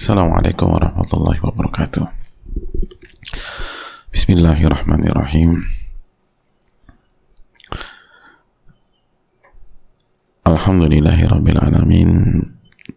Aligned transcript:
Assalamualaikum 0.00 0.72
warahmatullahi 0.72 1.44
wabarakatuh. 1.44 2.08
Bismillahirrahmanirrahim. 4.08 5.60
Alhamdulillahi 10.48 11.28
rabbil 11.28 11.60
alamin. 11.60 12.08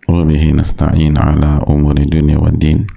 Wabihi 0.07 0.55
nasta'in 0.55 1.19
dunia 2.07 2.39
wa 2.39 2.55
din. 2.55 2.87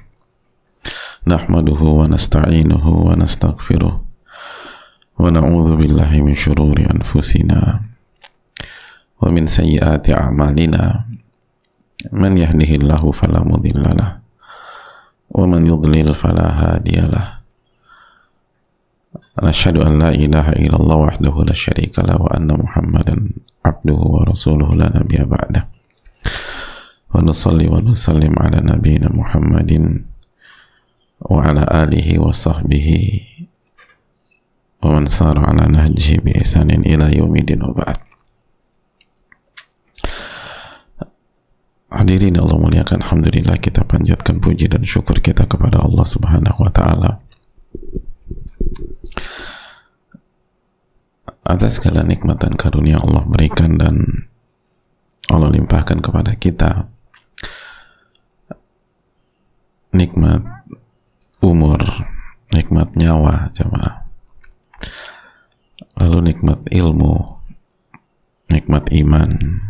Nahmaduhu 1.26 1.98
wa 1.98 2.06
nasta'inuhu 2.06 3.10
wa 3.10 3.18
nastaghfiruh. 3.18 4.06
Wa 5.18 5.34
na'udhu 5.34 5.82
min 6.22 6.38
syururi 6.38 6.86
anfusina. 6.86 7.82
Wa 9.18 9.34
min 9.34 9.50
sayyiati 9.50 10.14
a'malina. 10.14 11.10
من 12.12 12.36
يهده 12.36 12.70
الله 12.76 13.02
فلا 13.12 13.40
مضل 13.40 13.82
له 13.96 14.18
ومن 15.30 15.66
يضلل 15.66 16.14
فلا 16.14 16.48
هادي 16.60 17.00
له. 17.00 17.26
نشهد 19.42 19.76
أن 19.76 19.98
لا 19.98 20.08
إله 20.08 20.46
إلا 20.52 20.76
الله 20.76 20.96
وحده 20.96 21.34
لا 21.44 21.52
شريك 21.52 21.98
له 21.98 22.16
وأن 22.22 22.48
محمدا 22.52 23.16
عبده 23.64 24.00
ورسوله 24.14 24.74
لا 24.74 24.88
نبي 25.00 25.18
بعده. 25.24 25.68
ونصلي 27.14 27.66
ونسلم 27.68 28.32
على 28.38 28.58
نبينا 28.60 29.08
محمد 29.12 30.02
وعلى 31.20 31.62
آله 31.72 32.08
وصحبه 32.22 32.88
ومن 34.82 35.06
سار 35.06 35.36
على 35.38 35.64
نهجه 35.72 36.20
بإحسان 36.20 36.70
إلى 36.70 37.18
يوم 37.18 37.36
الدين 37.36 37.62
وبعد. 37.62 38.05
Hadirin 41.86 42.34
Allah 42.34 42.58
muliakan 42.58 42.98
Alhamdulillah 42.98 43.62
kita 43.62 43.86
panjatkan 43.86 44.42
puji 44.42 44.66
dan 44.66 44.82
syukur 44.82 45.22
kita 45.22 45.46
kepada 45.46 45.78
Allah 45.78 46.02
subhanahu 46.02 46.66
wa 46.66 46.72
ta'ala. 46.74 47.22
Atas 51.46 51.78
segala 51.78 52.02
nikmat 52.02 52.42
dan 52.42 52.58
karunia 52.58 52.98
Allah 52.98 53.22
berikan 53.22 53.78
dan 53.78 54.26
Allah 55.30 55.54
limpahkan 55.54 56.02
kepada 56.02 56.34
kita 56.34 56.90
nikmat 59.94 60.42
umur 61.38 61.78
nikmat 62.50 62.98
nyawa 62.98 63.54
jemaah. 63.54 64.10
Lalu 66.02 66.34
nikmat 66.34 66.66
ilmu 66.66 67.38
nikmat 68.50 68.90
iman 68.90 69.62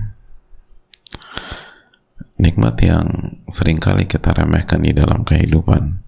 nikmat 2.37 2.77
yang 2.85 3.37
sering 3.49 3.81
kali 3.81 4.05
kita 4.05 4.33
remehkan 4.37 4.85
di 4.85 4.93
dalam 4.93 5.25
kehidupan. 5.25 6.05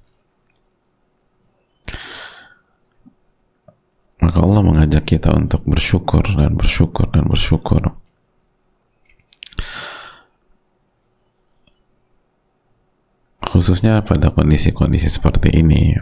Maka 4.19 4.39
Allah 4.43 4.62
mengajak 4.67 5.05
kita 5.09 5.31
untuk 5.33 5.62
bersyukur 5.65 6.27
dan 6.27 6.59
bersyukur 6.59 7.07
dan 7.09 7.25
bersyukur. 7.31 7.97
Khususnya 13.48 14.05
pada 14.05 14.29
kondisi-kondisi 14.29 15.09
seperti 15.09 15.48
ini 15.57 15.97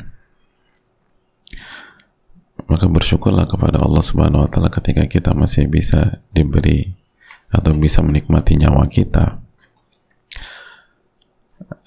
maka 2.67 2.91
bersyukurlah 2.91 3.47
kepada 3.47 3.79
Allah 3.79 4.03
subhanahu 4.03 4.43
wa 4.45 4.51
ta'ala 4.51 4.69
ketika 4.75 5.07
kita 5.07 5.31
masih 5.33 5.71
bisa 5.71 6.19
diberi 6.35 6.99
atau 7.47 7.71
bisa 7.79 8.03
menikmati 8.03 8.59
nyawa 8.59 8.91
kita 8.91 9.46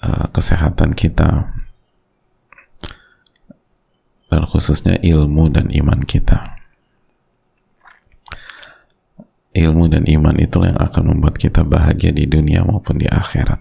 uh, 0.02 0.26
kesehatan 0.32 0.92
kita. 0.96 1.50
Dan 4.30 4.46
khususnya 4.46 4.94
ilmu 5.02 5.50
dan 5.50 5.68
iman 5.74 6.00
kita. 6.06 6.54
Ilmu 9.50 9.90
dan 9.90 10.06
iman 10.06 10.38
itulah 10.38 10.70
yang 10.70 10.78
akan 10.78 11.04
membuat 11.10 11.34
kita 11.34 11.66
bahagia 11.66 12.14
di 12.14 12.30
dunia 12.30 12.62
maupun 12.62 13.02
di 13.02 13.10
akhirat. 13.10 13.58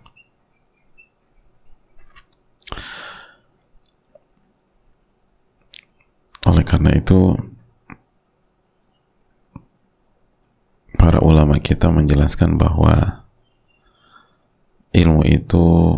Oleh 6.46 6.62
karena 6.62 6.94
itu 6.94 7.34
para 11.00 11.22
ulama 11.22 11.58
kita 11.58 11.90
menjelaskan 11.90 12.59
bahwa 12.59 13.25
ilmu 14.94 15.24
itu 15.25 15.97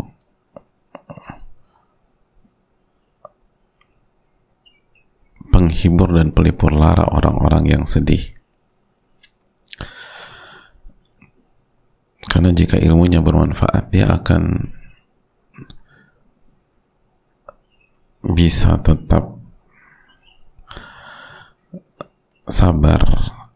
penghibur 5.51 6.15
dan 6.15 6.31
pelipur 6.31 6.71
lara 6.71 7.05
orang-orang 7.11 7.67
yang 7.67 7.83
sedih. 7.83 8.31
Karena 12.31 12.55
jika 12.55 12.79
ilmunya 12.79 13.19
bermanfaat 13.19 13.91
dia 13.91 14.07
akan 14.07 14.71
bisa 18.31 18.79
tetap 18.79 19.35
sabar 22.47 23.03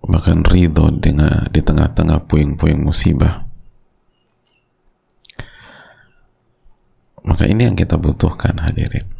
bahkan 0.03 0.43
ridho 0.43 0.91
dengan 0.99 1.47
di 1.49 1.63
tengah-tengah 1.63 2.27
puing-puing 2.27 2.83
musibah. 2.83 3.47
Maka 7.25 7.49
ini 7.49 7.65
yang 7.65 7.73
kita 7.73 7.97
butuhkan 7.97 8.61
hadirin 8.61 9.14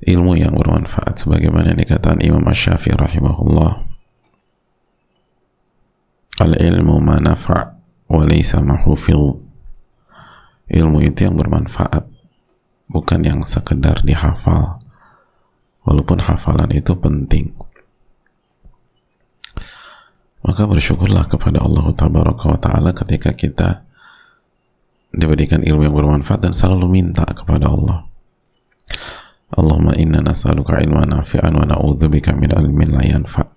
ilmu 0.00 0.32
yang 0.40 0.56
bermanfaat 0.56 1.20
sebagaimana 1.20 1.76
dikatakan 1.76 2.24
Imam 2.24 2.44
Ash-Syafi'i 2.48 2.96
rahimahullah. 2.96 3.72
Al 6.40 6.52
ilmu 6.56 6.96
ma 7.04 7.20
wa 7.20 8.22
laysa 8.24 8.64
ilmu 10.70 10.98
itu 11.04 11.18
yang 11.20 11.36
bermanfaat 11.36 12.08
bukan 12.88 13.20
yang 13.20 13.40
sekedar 13.44 14.00
dihafal. 14.00 14.80
Walaupun 15.80 16.20
hafalan 16.20 16.70
itu 16.76 16.92
penting. 16.96 17.56
Maka 20.44 20.64
bersyukurlah 20.64 21.28
kepada 21.28 21.60
Allah 21.60 21.88
tabaraka 21.92 22.44
wa 22.48 22.58
ta'ala 22.60 22.90
ketika 22.96 23.32
kita 23.32 23.84
diberikan 25.12 25.60
ilmu 25.60 25.84
yang 25.84 25.96
bermanfaat 25.96 26.40
dan 26.48 26.52
selalu 26.56 26.88
minta 26.88 27.24
kepada 27.28 27.68
Allah 27.68 28.09
Allahumma 29.50 29.98
inna 29.98 30.22
nas'aluka 30.22 30.78
ilman 30.78 31.10
nafi'an 31.10 31.50
wa 31.50 31.66
na'udzubika 31.66 32.34
min 32.38 32.50
ilmin 32.54 32.94
la 32.94 33.02
yanfa. 33.02 33.50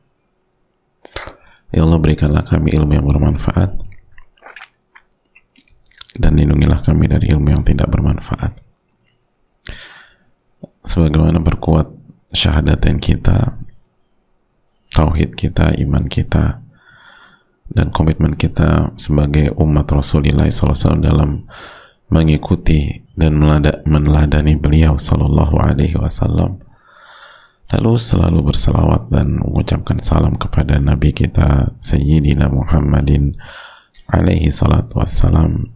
Ya 1.74 1.86
Allah 1.86 2.02
berikanlah 2.02 2.46
kami 2.46 2.74
ilmu 2.74 2.94
yang 2.98 3.06
bermanfaat. 3.06 3.78
Dan 6.14 6.38
lindungilah 6.38 6.86
kami 6.86 7.10
dari 7.10 7.30
ilmu 7.34 7.50
yang 7.50 7.66
tidak 7.66 7.90
bermanfaat. 7.90 8.58
Sebagaimana 10.86 11.42
berkuat 11.42 11.90
syahadatin 12.34 13.02
kita 13.02 13.58
tauhid 14.94 15.34
kita, 15.34 15.74
iman 15.82 16.06
kita 16.06 16.62
dan 17.74 17.90
komitmen 17.90 18.38
kita 18.38 18.94
sebagai 18.96 19.50
umat 19.58 19.90
Rasulullah 19.90 20.46
SAW 20.46 21.02
dalam 21.02 21.50
mengikuti 22.14 23.02
dan 23.14 23.38
meneladani 23.86 24.58
beliau 24.58 24.98
Sallallahu 24.98 25.58
Alaihi 25.62 25.98
Wasallam 25.98 26.64
lalu 27.74 27.98
selalu 27.98 28.54
berselawat 28.54 29.10
dan 29.10 29.42
mengucapkan 29.42 29.98
salam 29.98 30.38
kepada 30.38 30.78
Nabi 30.78 31.10
kita 31.10 31.74
Sayyidina 31.82 32.46
Muhammadin 32.54 33.34
alaihi 34.06 34.54
salatu 34.54 35.02
wassalam 35.02 35.74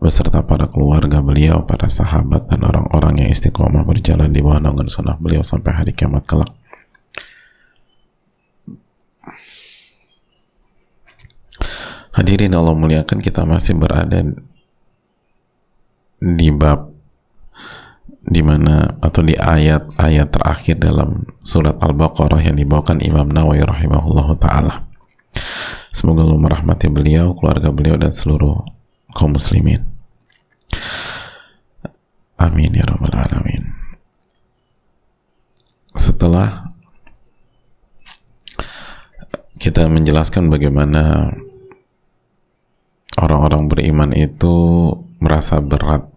beserta 0.00 0.40
para 0.40 0.64
keluarga 0.66 1.20
beliau, 1.20 1.62
para 1.68 1.92
sahabat 1.92 2.48
dan 2.48 2.64
orang-orang 2.64 3.20
yang 3.22 3.28
istiqomah 3.30 3.84
berjalan 3.84 4.32
di 4.32 4.40
bawah 4.40 4.56
naungan 4.56 4.88
sunnah 4.88 5.14
beliau 5.20 5.44
sampai 5.44 5.76
hari 5.76 5.92
kiamat 5.92 6.24
kelak. 6.24 6.48
Hadirin 12.16 12.56
Allah 12.56 12.74
muliakan 12.74 13.20
kita 13.20 13.44
masih 13.44 13.76
berada 13.76 14.24
di 16.20 16.52
bab 16.52 16.92
di 18.20 18.44
mana 18.44 19.00
atau 19.00 19.24
di 19.24 19.32
ayat-ayat 19.34 20.28
terakhir 20.28 20.76
dalam 20.76 21.24
surat 21.40 21.80
Al-Baqarah 21.80 22.44
yang 22.44 22.60
dibawakan 22.60 23.00
Imam 23.00 23.32
Nawawi 23.32 23.64
rahimahullah 23.64 24.28
taala. 24.36 24.74
Semoga 25.90 26.22
Allah 26.22 26.38
merahmati 26.38 26.86
beliau, 26.92 27.34
keluarga 27.34 27.72
beliau 27.72 27.96
dan 27.96 28.12
seluruh 28.12 28.62
kaum 29.16 29.34
muslimin. 29.34 29.88
Amin 32.36 32.76
ya 32.76 32.84
rabbal 32.86 33.16
alamin. 33.16 33.64
Setelah 35.96 36.70
kita 39.60 39.90
menjelaskan 39.90 40.48
bagaimana 40.48 41.34
orang-orang 43.20 43.68
beriman 43.68 44.10
itu 44.16 44.56
merasa 45.20 45.60
berat 45.60 46.09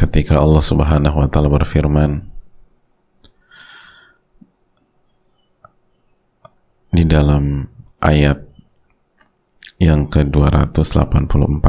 ketika 0.00 0.40
Allah 0.40 0.64
Subhanahu 0.64 1.20
wa 1.20 1.28
taala 1.28 1.52
berfirman 1.52 2.24
di 6.88 7.04
dalam 7.04 7.68
ayat 8.00 8.40
yang 9.76 10.08
ke-284 10.08 11.66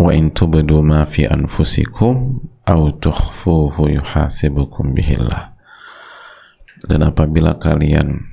wa 0.00 0.10
in 0.16 0.32
tubdu 0.32 0.80
ma 0.80 1.04
fi 1.04 1.28
anfusikum 1.28 2.40
aw 2.64 2.80
tukhfuhu 2.96 4.00
yuhasibukum 4.00 4.96
bihillah. 4.96 5.52
Dan 6.84 7.04
apabila 7.04 7.56
kalian 7.56 8.28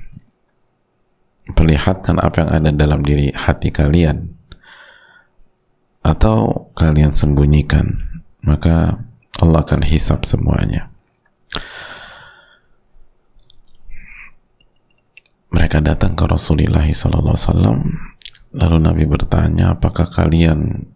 perlihatkan 1.52 2.20
apa 2.20 2.44
yang 2.44 2.50
ada 2.52 2.70
dalam 2.72 3.00
diri 3.04 3.32
hati 3.32 3.72
kalian 3.72 4.31
atau 6.02 6.70
kalian 6.74 7.14
sembunyikan 7.14 7.98
maka 8.42 8.98
Allah 9.38 9.62
akan 9.62 9.82
hisap 9.86 10.26
semuanya 10.26 10.90
mereka 15.52 15.78
datang 15.78 16.18
ke 16.18 16.24
Rasulullah 16.26 16.84
SAW 16.86 17.86
lalu 18.52 18.76
Nabi 18.82 19.04
bertanya 19.06 19.78
apakah 19.78 20.10
kalian 20.10 20.90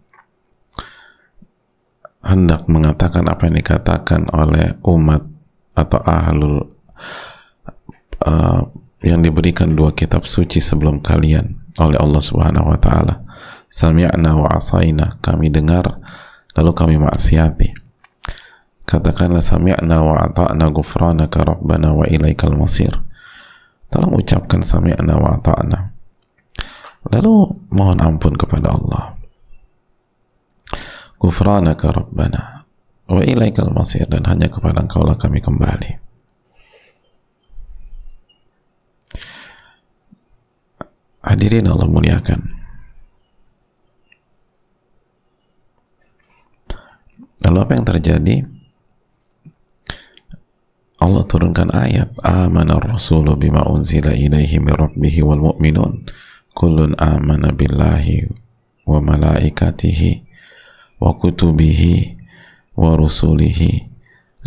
hendak 2.26 2.66
mengatakan 2.66 3.30
apa 3.30 3.46
yang 3.46 3.56
dikatakan 3.62 4.26
oleh 4.34 4.74
umat 4.82 5.22
atau 5.78 6.00
ahlul 6.02 6.66
uh, 8.26 8.60
yang 9.04 9.22
diberikan 9.22 9.76
dua 9.78 9.94
kitab 9.94 10.26
suci 10.26 10.58
sebelum 10.58 10.98
kalian 10.98 11.54
oleh 11.78 12.00
Allah 12.00 12.22
Subhanahu 12.22 12.74
wa 12.74 12.78
taala. 12.80 13.22
Sami'na 13.76 14.32
wa 14.32 14.48
asaina, 14.56 15.20
kami 15.20 15.52
dengar 15.52 16.00
lalu 16.56 16.72
kami 16.72 16.96
maksiati. 16.96 17.76
Katakanlah 18.88 19.44
sami'na 19.44 20.00
wa 20.00 20.16
ata'na 20.24 20.72
ghufranaka 20.72 21.44
rabbana 21.44 21.92
wa 21.92 22.08
ilaikal 22.08 22.56
masir. 22.56 22.96
Tolong 23.92 24.16
ucapkan 24.16 24.64
sami'na 24.64 25.20
wa 25.20 25.36
ata'na. 25.36 25.92
Lalu 27.12 27.34
mohon 27.68 28.00
ampun 28.00 28.40
kepada 28.40 28.72
Allah. 28.72 29.20
Gufranaka 31.20 31.92
Rabbana 31.92 32.66
wa 33.06 33.22
ilaikal 33.22 33.70
masir 33.70 34.04
dan 34.10 34.26
hanya 34.26 34.50
kepada 34.50 34.82
engkau 34.82 35.06
lah 35.06 35.14
kami 35.14 35.38
kembali 35.38 35.96
hadirin 41.22 41.70
Allah 41.70 41.86
muliakan 41.86 42.55
lalu 47.46 47.58
apa 47.62 47.72
yang 47.78 47.86
terjadi? 47.86 48.36
Allah 50.98 51.22
turunkan 51.28 51.70
ayat 51.70 52.18
amana 52.26 52.82
rasulu 52.82 53.38
bima 53.38 53.62
unzila 53.70 54.10
ilaihi 54.10 54.58
min 54.58 54.74
rabbihi 54.74 55.22
wal 55.22 55.54
mu'minun. 55.54 56.10
Kullun 56.56 56.98
amana 56.98 57.54
billahi 57.54 58.26
wa 58.88 58.98
malaikatihi 58.98 60.24
wa 60.98 61.14
kutubihi 61.14 62.16
wa 62.74 62.96
rusulihi 62.96 63.92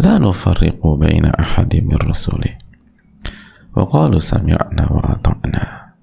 la 0.02 0.18
nufarriqu 0.20 0.98
baina 1.00 1.32
ahadi 1.38 1.86
min 1.86 2.02
rusuli. 2.02 2.52
Wa 3.72 3.86
qalu 3.86 4.18
sami'na 4.20 4.90
wa 4.90 5.06
ata'na. 5.06 5.96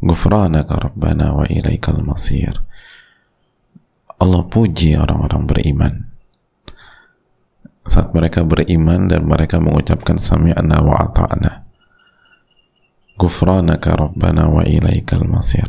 Ghufranaka 0.00 0.90
rabbana 0.90 1.36
wa 1.36 1.44
ilaikal 1.44 2.00
masir. 2.02 2.56
Allah 4.18 4.42
puji 4.48 4.96
orang-orang 4.98 5.44
beriman 5.46 6.07
saat 7.88 8.12
mereka 8.12 8.44
beriman 8.44 9.08
dan 9.08 9.24
mereka 9.24 9.58
mengucapkan 9.58 10.20
sami'na 10.20 10.84
wa 10.84 11.08
ata'na 11.08 11.66
ghufranaka 13.18 13.96
rabbana 13.96 14.46
wa 14.46 14.62
ilaikal 14.62 15.26
masir 15.26 15.66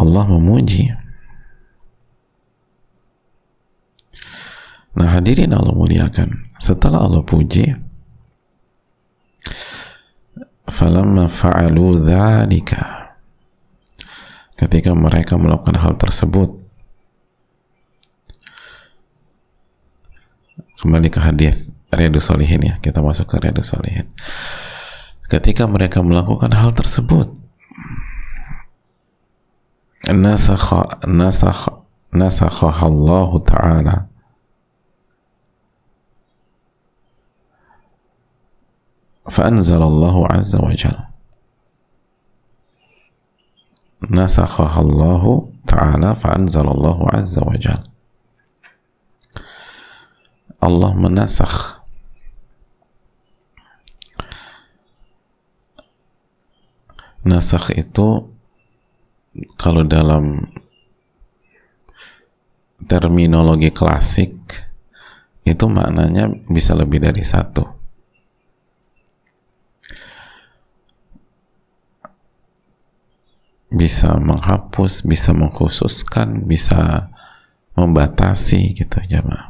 Allah 0.00 0.24
memuji. 0.32 0.88
Nah 4.96 5.12
hadirin 5.12 5.52
Allah 5.52 5.76
muliakan. 5.76 6.48
Setelah 6.56 7.04
Allah 7.04 7.20
puji, 7.20 7.68
falamma 10.68 11.28
fa'alu 11.28 12.00
dhalika 12.00 13.12
ketika 14.56 14.92
mereka 14.96 15.36
melakukan 15.40 15.76
hal 15.80 15.96
tersebut 16.00 16.59
kembali 20.79 21.07
ke 21.11 21.19
hadis 21.19 21.55
Riyadus 21.91 22.27
Solihin 22.27 22.61
ya 22.63 22.75
kita 22.83 22.99
masuk 22.99 23.31
ke 23.31 23.39
Riyadus 23.39 23.71
Solihin 23.71 24.07
ketika 25.31 25.65
mereka 25.65 26.03
melakukan 26.03 26.51
hal 26.53 26.75
tersebut 26.75 27.31
نسخ 30.05 30.73
نسخ 31.07 31.69
نسخها 32.13 32.87
الله 32.87 33.39
تعالى 33.39 34.05
فأنزل 39.29 39.81
الله 39.83 40.27
عز 40.27 40.55
وجل 40.55 40.97
نسخها 44.11 44.81
الله 44.81 45.49
تعالى 45.67 46.15
فأنزل 46.15 46.67
الله 46.67 47.09
عز 47.09 47.39
وجل 47.39 47.88
Allah 50.60 50.92
menasakh 50.92 51.80
nasakh 57.24 57.76
itu 57.76 58.32
kalau 59.60 59.84
dalam 59.84 60.48
terminologi 62.84 63.68
klasik 63.72 64.36
itu 65.44 65.64
maknanya 65.68 66.32
bisa 66.48 66.72
lebih 66.72 67.00
dari 67.04 67.24
satu 67.24 67.80
bisa 73.70 74.18
menghapus, 74.18 75.06
bisa 75.06 75.30
mengkhususkan, 75.30 76.42
bisa 76.44 77.08
membatasi 77.78 78.74
gitu 78.74 78.98
jemaah. 79.06 79.49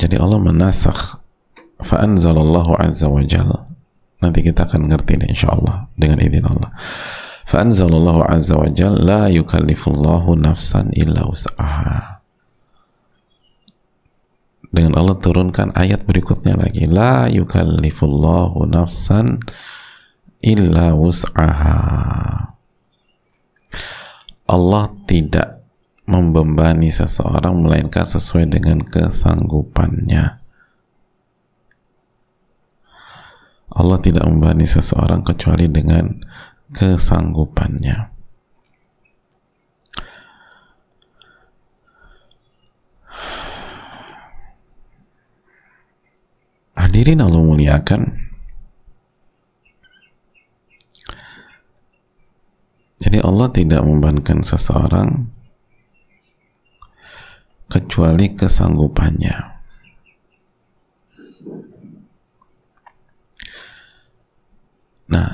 Jadi 0.00 0.16
Allah 0.16 0.40
menasakh 0.40 1.20
fa'anzalallahu 1.84 2.80
azza 2.80 3.12
wa 3.12 3.20
jalla 3.20 3.68
Nanti 4.20 4.44
kita 4.44 4.68
akan 4.68 4.88
ngerti 4.88 5.16
deh 5.16 5.28
insyaallah 5.32 5.88
dengan 5.96 6.20
izin 6.20 6.44
Allah. 6.44 6.76
Fa'anzalallahu 7.48 8.20
azza 8.28 8.60
wa 8.60 8.68
jalla 8.68 9.00
la 9.00 9.22
yukallifullahu 9.32 10.36
nafsan 10.36 10.92
illa 10.92 11.24
wus'aha. 11.24 12.20
Dengan 14.70 14.94
Allah 15.00 15.16
turunkan 15.18 15.72
ayat 15.72 16.04
berikutnya 16.04 16.54
lagi. 16.54 16.84
La 16.84 17.32
yukallifullahu 17.32 18.68
nafsan 18.68 19.40
illa 20.44 20.92
wus'aha. 20.92 21.80
Allah 24.46 24.84
tidak 25.08 25.59
membebani 26.10 26.90
seseorang 26.90 27.62
melainkan 27.62 28.02
sesuai 28.02 28.50
dengan 28.50 28.82
kesanggupannya. 28.82 30.42
Allah 33.70 33.98
tidak 34.02 34.26
membebani 34.26 34.66
seseorang 34.66 35.22
kecuali 35.22 35.70
dengan 35.70 36.18
kesanggupannya. 36.74 38.10
Hadirin 46.74 47.22
Allah 47.22 47.38
muliakan. 47.38 48.02
Jadi 53.00 53.16
Allah 53.22 53.48
tidak 53.54 53.80
membebankan 53.86 54.44
seseorang 54.44 55.39
kecuali 57.70 58.34
kesanggupannya. 58.34 59.36
Nah, 65.10 65.30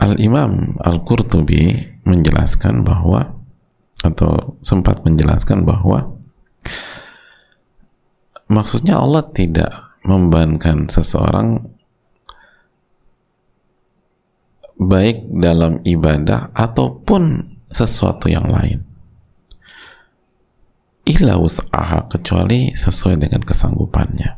Al-Imam 0.00 0.80
Al-Qurtubi 0.80 1.76
menjelaskan 2.08 2.84
bahwa 2.84 3.36
atau 4.00 4.56
sempat 4.64 5.04
menjelaskan 5.04 5.68
bahwa 5.68 6.16
maksudnya 8.48 8.96
Allah 8.96 9.28
tidak 9.28 9.92
membebankan 10.08 10.88
seseorang 10.88 11.68
baik 14.80 15.28
dalam 15.28 15.84
ibadah 15.84 16.48
ataupun 16.56 17.49
sesuatu 17.70 18.26
yang 18.26 18.50
lain. 18.50 18.82
Illa 21.06 21.38
usaha 21.38 22.06
kecuali 22.06 22.74
sesuai 22.74 23.18
dengan 23.18 23.42
kesanggupannya. 23.42 24.36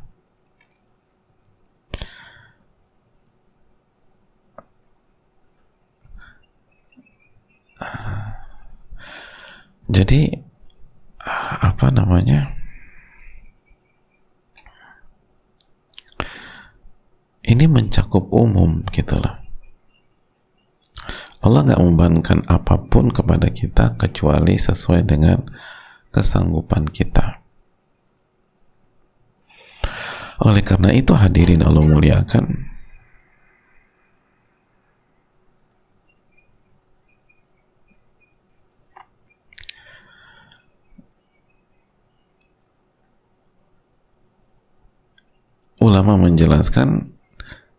Jadi 9.93 10.33
apa 11.61 11.93
namanya? 11.93 12.55
Ini 17.43 17.69
mencakup 17.69 18.33
umum 18.33 18.81
gitu 18.95 19.19
loh 19.21 19.42
Allah 21.43 21.61
nggak 21.67 21.83
membebankan 21.83 22.39
apa 22.47 22.79
pun 22.87 23.11
kepada 23.11 23.51
kita 23.51 23.99
kecuali 23.99 24.55
sesuai 24.55 25.03
dengan 25.03 25.43
kesanggupan 26.15 26.87
kita. 26.87 27.43
Oleh 30.43 30.63
karena 30.63 30.95
itu 30.95 31.15
hadirin 31.19 31.67
Allah 31.67 31.83
muliakan, 31.83 32.73
ulama 45.83 46.15
menjelaskan 46.15 47.11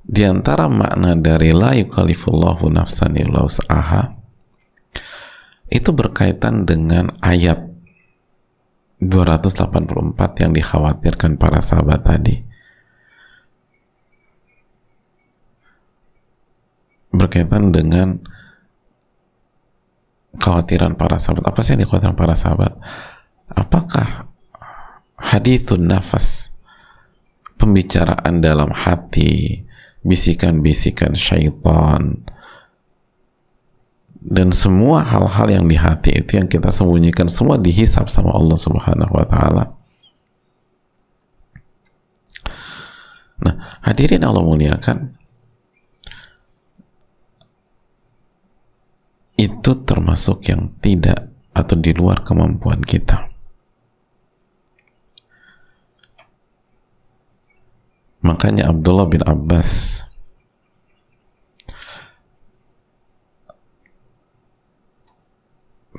di 0.04 0.28
antara 0.28 0.68
makna 0.68 1.16
dari 1.16 1.56
la 1.56 1.72
yukallifullahu 1.80 2.68
nafsan 2.68 3.16
illa 3.16 3.48
itu 5.74 5.90
berkaitan 5.90 6.68
dengan 6.68 7.18
ayat 7.24 7.66
284 9.00 10.44
yang 10.44 10.52
dikhawatirkan 10.54 11.36
para 11.36 11.60
sahabat 11.60 12.06
tadi. 12.06 12.36
Berkaitan 17.10 17.74
dengan 17.74 18.22
khawatiran 20.38 20.94
para 20.94 21.18
sahabat. 21.18 21.52
Apa 21.52 21.60
sih 21.66 21.74
yang 21.74 21.90
dikhawatirkan 21.90 22.18
para 22.18 22.36
sahabat? 22.38 22.74
Apakah 23.50 24.30
hadithun 25.18 25.90
nafas 25.90 26.54
pembicaraan 27.58 28.40
dalam 28.40 28.70
hati 28.72 29.64
bisikan-bisikan 30.04 31.16
syaitan 31.16 32.24
dan 34.24 34.56
semua 34.56 35.04
hal-hal 35.04 35.48
yang 35.52 35.66
di 35.68 35.76
hati 35.76 36.16
itu 36.16 36.40
yang 36.40 36.48
kita 36.48 36.72
sembunyikan 36.72 37.28
semua 37.28 37.60
dihisap 37.60 38.08
sama 38.08 38.32
Allah 38.32 38.56
Subhanahu 38.56 39.12
wa 39.12 39.26
taala. 39.28 39.66
Nah, 43.44 43.56
hadirin 43.84 44.24
Allah 44.24 44.40
muliakan 44.40 45.20
itu 49.36 49.72
termasuk 49.84 50.48
yang 50.48 50.72
tidak 50.80 51.28
atau 51.52 51.76
di 51.76 51.92
luar 51.92 52.24
kemampuan 52.24 52.80
kita. 52.80 53.33
Makanya 58.24 58.72
Abdullah 58.72 59.08
bin 59.12 59.20
Abbas 59.20 60.04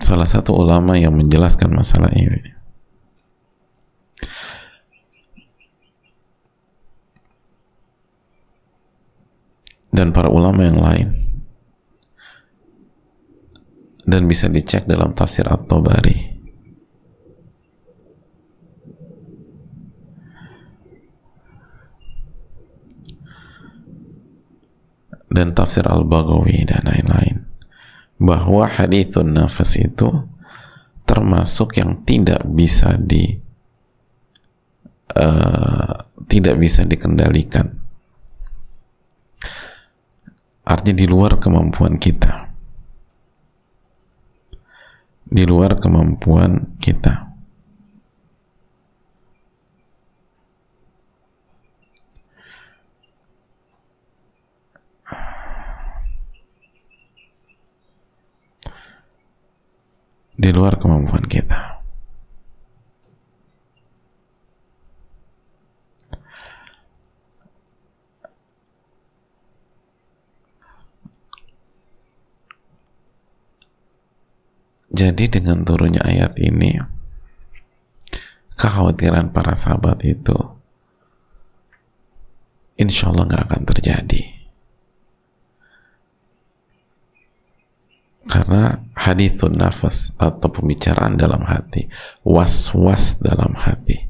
salah 0.04 0.28
satu 0.28 0.56
ulama 0.56 0.96
yang 1.00 1.16
menjelaskan 1.16 1.72
masalah 1.72 2.12
ini. 2.16 2.52
Dan 9.94 10.10
para 10.10 10.26
ulama 10.26 10.66
yang 10.66 10.80
lain. 10.82 11.08
Dan 14.04 14.26
bisa 14.26 14.50
dicek 14.50 14.84
dalam 14.90 15.14
tafsir 15.14 15.46
At-Tabari. 15.46 16.33
Dan 25.34 25.50
tafsir 25.50 25.82
Al-Baghawi 25.82 26.62
dan 26.70 26.86
lain-lain. 26.86 27.42
Bahwa 28.22 28.70
hadithun 28.70 29.34
nafas 29.34 29.74
itu 29.74 30.06
termasuk 31.02 31.74
yang 31.76 32.06
tidak 32.06 32.46
bisa 32.46 32.94
di 32.94 33.34
uh, 35.18 35.94
tidak 36.30 36.56
bisa 36.62 36.86
dikendalikan. 36.86 37.74
Artinya 40.64 40.96
di 40.96 41.06
luar 41.10 41.42
kemampuan 41.42 41.98
kita. 41.98 42.54
Di 45.28 45.42
luar 45.42 45.82
kemampuan 45.82 46.78
kita 46.78 47.23
di 60.44 60.52
luar 60.52 60.76
kemampuan 60.76 61.24
kita. 61.24 61.80
Jadi 74.92 75.32
dengan 75.32 75.64
turunnya 75.64 76.04
ayat 76.04 76.36
ini, 76.36 76.76
kekhawatiran 78.60 79.32
para 79.32 79.56
sahabat 79.56 80.04
itu 80.04 80.36
insya 82.76 83.08
Allah 83.08 83.32
nggak 83.32 83.44
akan 83.48 83.62
terjadi. 83.64 84.33
Karena 88.24 88.80
hadithun 88.96 89.56
nafas 89.56 90.12
atau 90.16 90.48
pembicaraan 90.48 91.20
dalam 91.20 91.44
hati 91.44 91.88
was-was 92.24 93.20
dalam 93.20 93.52
hati. 93.56 94.08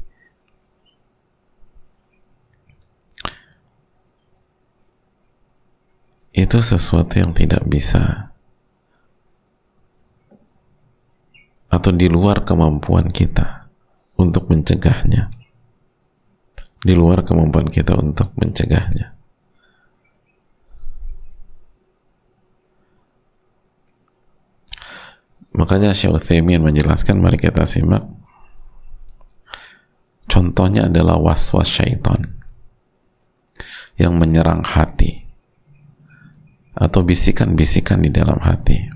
Itu 6.35 6.59
sesuatu 6.59 7.15
yang 7.15 7.31
tidak 7.31 7.63
bisa 7.63 8.35
atau 11.71 11.91
di 11.91 12.07
luar 12.11 12.43
kemampuan 12.43 13.07
kita 13.07 13.71
untuk 14.19 14.51
mencegahnya. 14.51 15.31
Di 16.85 16.93
luar 16.93 17.25
kemampuan 17.25 17.71
kita 17.71 17.97
untuk 17.97 18.35
mencegahnya 18.37 19.14
Makanya 25.55 25.95
Syekh 25.95 26.19
Uthaymin 26.19 26.59
menjelaskan, 26.59 27.23
mari 27.23 27.39
kita 27.39 27.63
simak. 27.63 28.03
Contohnya 30.27 30.91
adalah 30.91 31.15
was-was 31.15 31.71
syaitan 31.71 32.19
yang 33.95 34.19
menyerang 34.19 34.67
hati 34.67 35.23
atau 36.75 37.07
bisikan-bisikan 37.07 38.03
di 38.03 38.11
dalam 38.11 38.43
hati. 38.43 38.91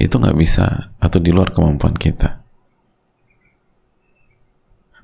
Itu 0.00 0.16
nggak 0.16 0.38
bisa 0.40 0.96
atau 0.96 1.20
di 1.20 1.28
luar 1.28 1.52
kemampuan 1.52 1.92
kita. 1.92 2.40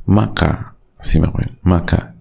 Maka, 0.08 0.72
simak, 1.04 1.36
maka 1.60 2.16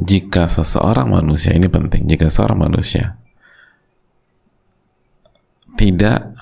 jika 0.00 0.50
seseorang 0.50 1.14
manusia 1.14 1.54
ini 1.54 1.70
penting, 1.70 2.10
jika 2.10 2.26
seorang 2.26 2.66
manusia 2.66 3.19
tidak. 5.80 6.36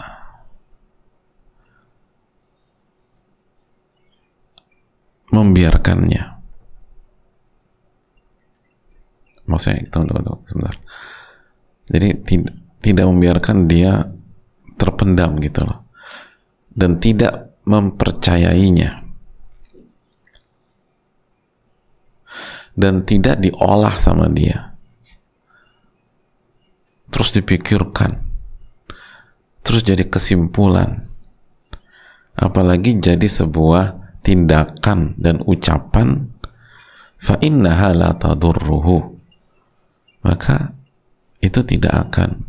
Membiarkannya. 5.30 6.24
Maksudnya 9.46 9.86
tunggu, 9.94 10.10
tunggu, 10.10 10.22
tunggu 10.26 10.44
sebentar. 10.50 10.76
Jadi 11.86 12.08
tidak 12.26 12.54
tidak 12.82 13.04
membiarkan 13.06 13.56
dia 13.70 14.10
terpendam 14.74 15.38
gitu 15.38 15.62
loh. 15.62 15.86
Dan 16.66 16.98
tidak 16.98 17.62
mempercayainya. 17.62 19.06
Dan 22.74 23.06
tidak 23.06 23.38
diolah 23.38 23.94
sama 24.00 24.26
dia. 24.32 24.74
Terus 27.10 27.34
dipikirkan 27.34 28.27
terus 29.68 29.84
jadi 29.84 30.08
kesimpulan. 30.08 31.04
Apalagi 32.32 32.96
jadi 32.96 33.28
sebuah 33.28 34.16
tindakan 34.24 35.12
dan 35.20 35.44
ucapan 35.44 36.32
fa 37.20 37.36
innaha 37.44 37.92
la 37.92 38.16
tadurruhu. 38.16 39.20
Maka 40.24 40.72
itu 41.44 41.60
tidak 41.68 42.08
akan 42.08 42.48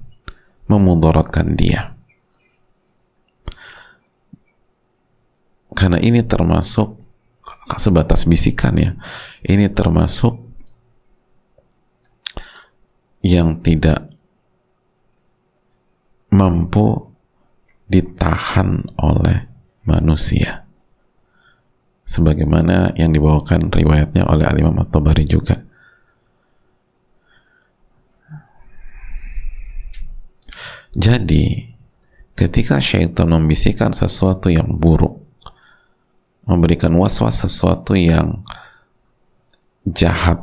memudaratkan 0.71 1.59
dia. 1.59 1.91
Karena 5.75 5.99
ini 5.99 6.23
termasuk 6.23 6.95
sebatas 7.75 8.25
bisikan 8.25 8.73
ya 8.79 8.91
ini 9.45 9.69
termasuk 9.69 10.35
yang 13.21 13.61
tidak 13.61 14.09
mampu 16.33 17.09
ditahan 17.89 18.86
oleh 19.01 19.50
manusia. 19.84 20.63
Sebagaimana 22.05 22.93
yang 22.98 23.13
dibawakan 23.13 23.69
riwayatnya 23.69 24.25
oleh 24.29 24.46
Al-Imam 24.46 24.77
At-Tabari 24.81 25.25
juga. 25.25 25.62
Jadi 30.93 31.69
ketika 32.34 32.81
syaitan 32.81 33.29
membisikkan 33.29 33.93
sesuatu 33.93 34.50
yang 34.50 34.74
buruk 34.74 35.22
memberikan 36.50 36.98
was-was 36.98 37.46
sesuatu 37.46 37.93
yang 37.93 38.41
jahat 39.86 40.41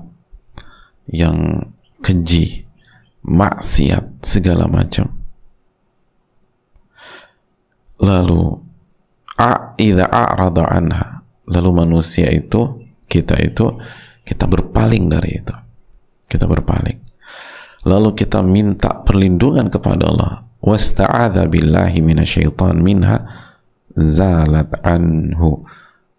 yang 1.10 1.66
keji 1.98 2.62
maksiat 3.26 4.22
segala 4.22 4.70
macam 4.70 5.25
lalu 8.06 8.54
a'idha 9.34 10.06
a'rada 10.06 10.64
anha. 10.70 11.26
Lalu 11.46 11.70
manusia 11.86 12.30
itu 12.30 12.86
kita 13.06 13.38
itu 13.38 13.78
kita 14.26 14.46
berpaling 14.50 15.06
dari 15.06 15.42
itu. 15.42 15.54
Kita 16.26 16.46
berpaling. 16.46 16.98
Lalu 17.86 18.18
kita 18.18 18.42
minta 18.42 19.02
perlindungan 19.06 19.70
kepada 19.70 20.10
Allah. 20.10 20.34
Wasta'adha 20.58 21.46
billahi 21.46 22.02
minasyaitan 22.02 22.82
minha 22.82 23.22
zalat 23.94 24.74
anhu. 24.82 25.62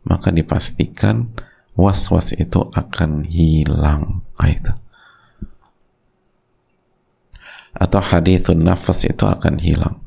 Maka 0.08 0.32
dipastikan 0.32 1.27
was-was 1.75 2.32
itu 2.32 2.72
akan 2.72 3.27
hilang. 3.27 4.24
Ah, 4.39 4.48
itu. 4.48 4.72
Atau 7.75 8.00
hadithun 8.00 8.63
nafas 8.63 9.03
itu 9.03 9.27
akan 9.27 9.60
hilang 9.60 10.06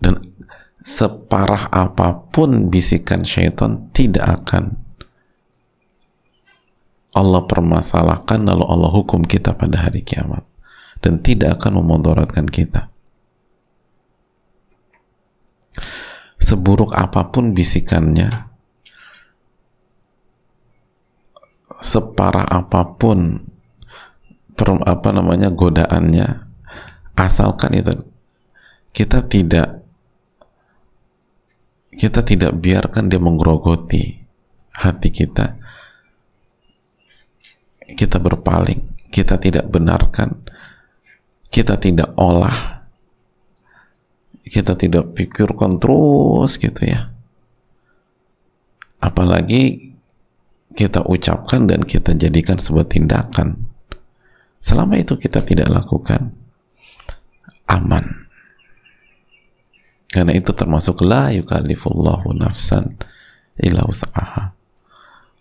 dan 0.00 0.32
separah 0.80 1.68
apa 1.68 2.32
pun 2.32 2.72
bisikan 2.72 3.22
syaitan 3.22 3.92
tidak 3.92 4.42
akan 4.42 4.80
Allah 7.10 7.42
permasalahkan 7.42 8.46
lalu 8.46 8.64
Allah 8.64 8.90
hukum 8.90 9.26
kita 9.26 9.54
pada 9.58 9.82
hari 9.82 10.06
kiamat. 10.06 10.46
Dan 11.00 11.24
tidak 11.24 11.58
akan 11.58 11.80
memudaratkan 11.80 12.44
kita. 12.44 12.92
Seburuk 16.36 16.92
apa 16.92 17.32
pun 17.32 17.56
bisikannya 17.56 18.52
separah 21.80 22.44
apa 22.44 22.84
pun 23.00 23.48
per, 24.52 24.76
apa 24.84 25.08
namanya 25.16 25.48
godaannya 25.48 26.44
asalkan 27.16 27.72
itu 27.80 28.04
kita 28.92 29.24
tidak 29.24 29.79
kita 32.00 32.24
tidak 32.24 32.56
biarkan 32.56 33.12
dia 33.12 33.20
menggerogoti 33.20 34.16
hati 34.72 35.12
kita. 35.12 35.60
Kita 37.92 38.16
berpaling. 38.16 39.12
Kita 39.12 39.36
tidak 39.36 39.68
benarkan. 39.68 40.32
Kita 41.52 41.76
tidak 41.76 42.16
olah. 42.16 42.88
Kita 44.40 44.72
tidak 44.80 45.12
pikirkan 45.12 45.76
terus 45.76 46.56
gitu 46.56 46.88
ya. 46.88 47.12
Apalagi 49.04 49.92
kita 50.72 51.04
ucapkan 51.04 51.68
dan 51.68 51.84
kita 51.84 52.16
jadikan 52.16 52.56
sebuah 52.56 52.88
tindakan. 52.88 53.60
Selama 54.64 54.96
itu 54.96 55.20
kita 55.20 55.44
tidak 55.44 55.68
lakukan. 55.68 56.32
Aman 57.68 58.29
karena 60.10 60.34
itu 60.34 60.50
termasuk 60.50 61.06
la 61.06 61.30
yukallifullahu 61.30 62.34
nafsan 62.34 62.98
illa 63.62 63.86
usaha 63.86 64.50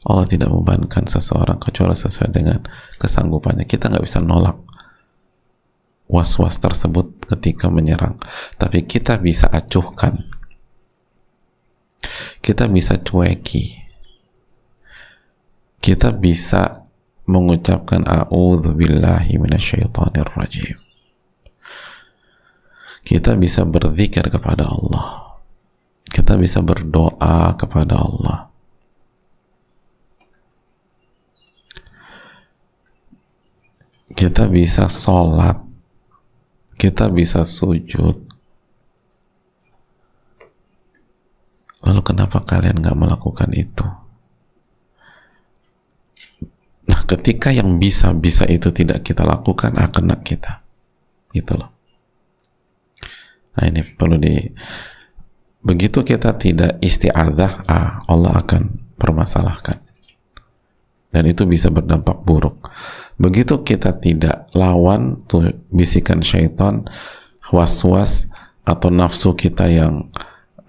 Allah 0.08 0.25
tidak 0.32 0.47
membebankan 0.47 1.12
seseorang 1.12 1.60
kecuali 1.60 1.91
sesuai 1.91 2.32
dengan 2.32 2.63
kesanggupannya. 3.03 3.67
Kita 3.67 3.91
nggak 3.91 4.05
bisa 4.08 4.23
nolak 4.23 4.55
was-was 6.08 6.55
tersebut 6.55 7.27
ketika 7.27 7.67
menyerang. 7.67 8.15
Tapi 8.55 8.88
kita 8.88 9.19
bisa 9.19 9.51
acuhkan. 9.51 10.23
Kita 12.39 12.71
bisa 12.71 12.95
cueki. 12.95 13.75
Kita 15.84 16.15
bisa 16.15 16.88
mengucapkan 17.27 18.08
a'udzubillahi 18.08 19.36
minasyaitonir 19.36 20.32
rajim 20.32 20.88
kita 23.04 23.36
bisa 23.40 23.64
berzikir 23.64 24.26
kepada 24.28 24.68
Allah. 24.68 25.40
Kita 26.10 26.36
bisa 26.36 26.60
berdoa 26.60 27.54
kepada 27.56 27.96
Allah. 28.02 28.40
Kita 34.12 34.50
bisa 34.52 34.90
sholat. 34.90 35.64
Kita 36.76 37.08
bisa 37.12 37.44
sujud. 37.46 38.18
Lalu 41.80 42.02
kenapa 42.04 42.44
kalian 42.44 42.84
nggak 42.84 43.00
melakukan 43.00 43.52
itu? 43.56 43.88
Nah 46.90 47.02
ketika 47.08 47.56
yang 47.56 47.80
bisa-bisa 47.80 48.44
itu 48.50 48.74
tidak 48.76 49.08
kita 49.08 49.24
lakukan 49.24 49.78
akan 49.78 49.92
kena 49.94 50.16
kita. 50.20 50.60
Gitu 51.32 51.56
loh 51.56 51.79
nah 53.60 53.67
ini 53.67 53.84
perlu 53.84 54.15
di 54.15 54.39
begitu 55.60 56.08
kita 56.08 56.39
tidak 56.39 56.80
istiadah 56.80 57.67
ah, 57.67 58.00
Allah 58.08 58.39
akan 58.39 58.95
permasalahkan. 58.95 59.80
Dan 61.10 61.26
itu 61.26 61.43
bisa 61.50 61.74
berdampak 61.74 62.22
buruk. 62.22 62.69
Begitu 63.19 63.65
kita 63.65 63.98
tidak 63.98 64.48
lawan 64.54 65.26
tuh 65.26 65.52
bisikan 65.74 66.24
syaitan 66.24 66.86
was-was 67.50 68.30
atau 68.63 68.93
nafsu 68.93 69.34
kita 69.34 69.65
yang 69.67 70.08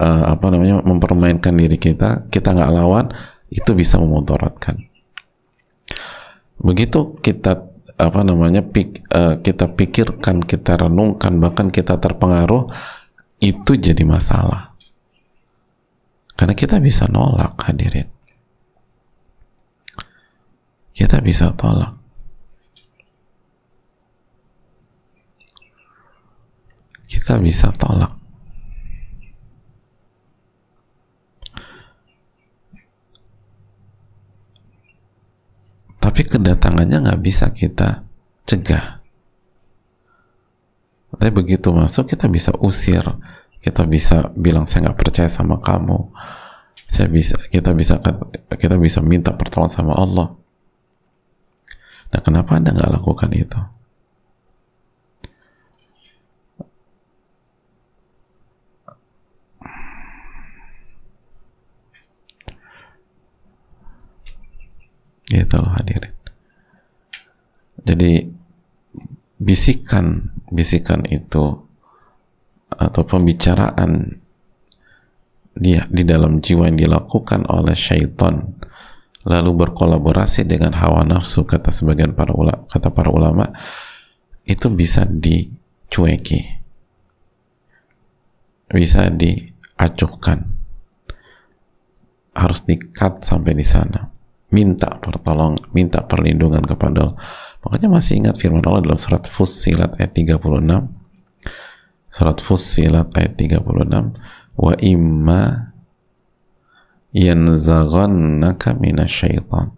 uh, 0.00 0.32
apa 0.32 0.48
namanya 0.48 0.80
mempermainkan 0.80 1.52
diri 1.52 1.76
kita 1.76 2.24
kita 2.32 2.56
nggak 2.56 2.72
lawan 2.72 3.12
itu 3.52 3.70
bisa 3.76 4.00
memudaratkan. 4.00 4.80
Begitu 6.56 7.20
kita 7.20 7.69
apa 8.00 8.24
namanya 8.24 8.64
pik, 8.64 9.12
uh, 9.12 9.36
kita 9.44 9.76
pikirkan 9.76 10.40
kita 10.40 10.80
renungkan 10.80 11.36
bahkan 11.36 11.68
kita 11.68 12.00
terpengaruh 12.00 12.72
itu 13.44 13.72
jadi 13.76 14.00
masalah. 14.08 14.72
Karena 16.32 16.56
kita 16.56 16.80
bisa 16.80 17.04
nolak 17.12 17.60
hadirin. 17.60 18.08
Kita 20.96 21.20
bisa 21.20 21.52
tolak. 21.52 22.00
Kita 27.04 27.36
bisa 27.36 27.68
tolak 27.76 28.19
tapi 36.10 36.26
kedatangannya 36.26 37.06
nggak 37.06 37.22
bisa 37.22 37.54
kita 37.54 38.02
cegah. 38.42 38.98
Tapi 41.14 41.30
begitu 41.30 41.70
masuk 41.70 42.10
kita 42.10 42.26
bisa 42.26 42.50
usir. 42.58 43.06
Kita 43.62 43.86
bisa 43.86 44.34
bilang 44.34 44.66
saya 44.66 44.90
nggak 44.90 44.98
percaya 44.98 45.30
sama 45.30 45.62
kamu. 45.62 46.10
Saya 46.90 47.06
bisa 47.06 47.38
kita 47.46 47.70
bisa 47.78 48.02
kita 48.58 48.74
bisa 48.74 48.98
minta 48.98 49.30
pertolongan 49.38 49.70
sama 49.70 49.94
Allah. 49.94 50.34
Nah 52.10 52.20
kenapa 52.26 52.58
anda 52.58 52.74
nggak 52.74 52.90
lakukan 52.90 53.30
itu 53.30 53.60
gitu 65.30 65.54
loh 65.62 65.70
hadirin. 65.78 66.10
Jadi 67.86 68.26
bisikan 69.40 70.34
bisikan 70.50 71.06
itu 71.06 71.64
atau 72.68 73.02
pembicaraan 73.06 74.20
dia 75.56 75.86
di 75.88 76.02
dalam 76.04 76.42
jiwa 76.42 76.68
yang 76.68 76.78
dilakukan 76.78 77.48
oleh 77.48 77.72
syaitan 77.72 78.58
lalu 79.24 79.64
berkolaborasi 79.64 80.44
dengan 80.44 80.76
hawa 80.76 81.06
nafsu 81.06 81.44
kata 81.44 81.72
sebagian 81.72 82.12
para 82.12 82.34
ulama 82.36 82.68
kata 82.68 82.88
para 82.92 83.08
ulama 83.08 83.52
itu 84.44 84.66
bisa 84.72 85.06
dicueki. 85.06 86.58
Bisa 88.70 89.10
diacuhkan. 89.10 90.46
Harus 92.30 92.62
dikat 92.62 93.26
sampai 93.26 93.58
di 93.58 93.66
sana 93.66 94.19
minta 94.50 94.98
pertolong 94.98 95.54
minta 95.74 96.02
perlindungan 96.02 96.62
kepada 96.66 97.10
Allah. 97.10 97.16
Makanya 97.60 97.88
masih 97.92 98.18
ingat 98.20 98.36
firman 98.40 98.64
Allah 98.66 98.82
dalam 98.82 99.00
surat 99.00 99.24
Fussilat 99.26 99.98
ayat 99.98 100.12
36 100.16 100.40
surat 102.10 102.38
Fussilat 102.42 103.08
ayat 103.14 103.38
36 103.38 104.18
wa 104.58 104.74
imma 104.82 105.42
yanzaghannaka 107.14 108.74
minasyaitan. 108.74 109.74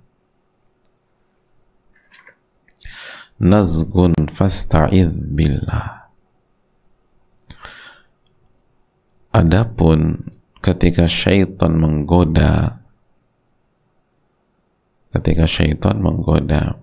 Nazgun 3.42 4.14
fasta'idh 4.30 5.12
billah. 5.34 6.06
Adapun 9.32 10.28
ketika 10.62 11.10
syaitan 11.10 11.74
menggoda 11.74 12.81
ketika 15.12 15.44
syaitan 15.44 16.00
menggoda. 16.00 16.80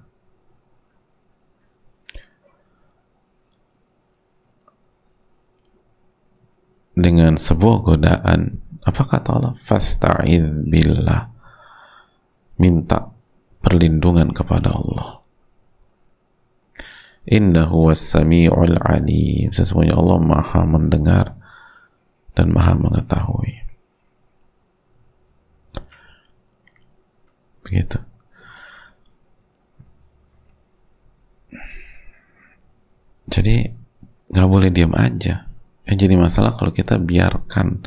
Dengan 6.93 7.39
sebuah 7.39 7.77
godaan. 7.83 8.59
Apa 8.83 9.03
kata 9.07 9.29
Allah? 9.39 9.53
Fasta'id 9.59 10.67
billah. 10.67 11.31
Minta 12.59 13.07
perlindungan 13.63 14.35
kepada 14.35 14.75
Allah. 14.75 15.23
Innahu 17.23 17.87
was-sami'ul 17.87 18.75
alim. 18.83 19.47
Sesungguhnya 19.55 19.95
Allah 19.95 20.19
maha 20.19 20.67
mendengar 20.67 21.39
dan 22.35 22.51
maha 22.51 22.75
mengetahui. 22.75 23.63
Begitu 27.63 28.09
jadi 33.29 33.71
nggak 34.39 34.47
boleh 34.47 34.71
diam 34.71 34.95
aja. 34.95 35.43
Yang 35.83 36.07
jadi 36.07 36.15
masalah 36.15 36.55
kalau 36.55 36.71
kita 36.71 36.95
biarkan 36.95 37.83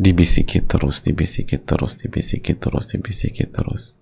dibisiki 0.00 0.64
terus 0.64 1.04
dibisiki 1.04 1.60
terus 1.60 2.00
dibisiki 2.00 2.56
terus 2.56 2.96
dibisiki 2.96 3.44
terus. 3.44 3.92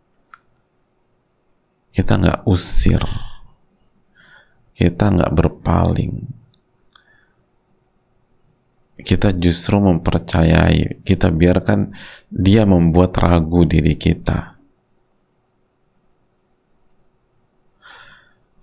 Kita 1.91 2.15
nggak 2.15 2.47
usir. 2.47 3.03
Kita 4.71 5.11
nggak 5.11 5.35
berpaling. 5.35 6.15
Kita 9.03 9.35
justru 9.35 9.83
mempercayai 9.83 11.03
kita 11.03 11.35
biarkan 11.35 11.91
dia 12.31 12.63
membuat 12.63 13.19
ragu 13.19 13.67
diri 13.67 13.99
kita 13.99 14.60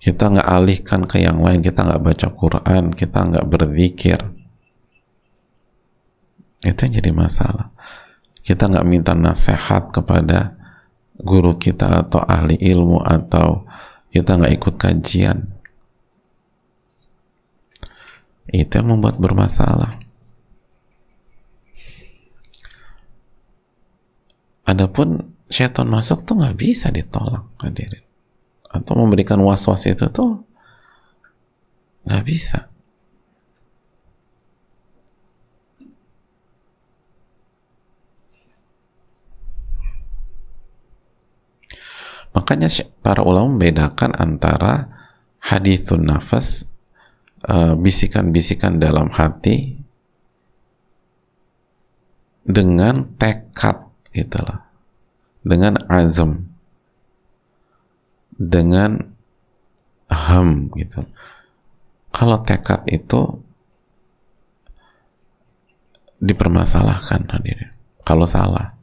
kita 0.07 0.31
nggak 0.31 0.47
alihkan 0.47 1.03
ke 1.03 1.19
yang 1.19 1.43
lain 1.43 1.59
kita 1.59 1.83
nggak 1.83 1.99
baca 1.99 2.27
Quran 2.31 2.95
kita 2.95 3.27
nggak 3.27 3.43
berzikir. 3.43 4.15
Itu 6.63 6.79
yang 6.87 6.93
jadi 7.03 7.11
masalah. 7.11 7.75
Kita 8.39 8.71
nggak 8.71 8.87
minta 8.87 9.11
nasihat 9.19 9.91
kepada 9.91 10.55
guru 11.19 11.59
kita 11.59 12.07
atau 12.07 12.23
ahli 12.23 12.55
ilmu 12.55 13.03
atau 13.03 13.67
kita 14.07 14.39
nggak 14.39 14.53
ikut 14.55 14.75
kajian. 14.79 15.43
Itu 18.47 18.79
yang 18.79 18.95
membuat 18.95 19.19
bermasalah. 19.19 19.99
Adapun 24.63 25.35
syaitan 25.51 25.91
masuk 25.91 26.23
tuh 26.23 26.39
nggak 26.39 26.55
bisa 26.55 26.95
ditolak 26.95 27.43
hadirin 27.59 28.06
atau 28.67 28.93
memberikan 28.99 29.39
was-was 29.39 29.87
itu 29.87 30.07
tuh 30.11 30.43
nggak 32.07 32.23
bisa. 32.23 32.67
Makanya 42.37 42.69
para 43.01 43.25
ulama 43.25 43.57
membedakan 43.57 44.13
antara 44.13 44.87
hadithun 45.41 46.05
nafas 46.05 46.69
eh, 47.43 47.73
bisikan-bisikan 47.73 48.77
dalam 48.77 49.09
hati 49.09 49.81
dengan 52.47 53.03
tekad 53.19 53.91
itulah 54.15 54.63
dengan 55.43 55.75
azam 55.91 56.46
dengan 58.37 59.01
ham 60.07 60.69
gitu. 60.77 61.03
Kalau 62.13 62.41
tekad 62.45 62.85
itu 62.89 63.41
dipermasalahkan 66.17 67.29
hadirin. 67.29 67.73
Kalau 68.01 68.25
salah. 68.25 68.73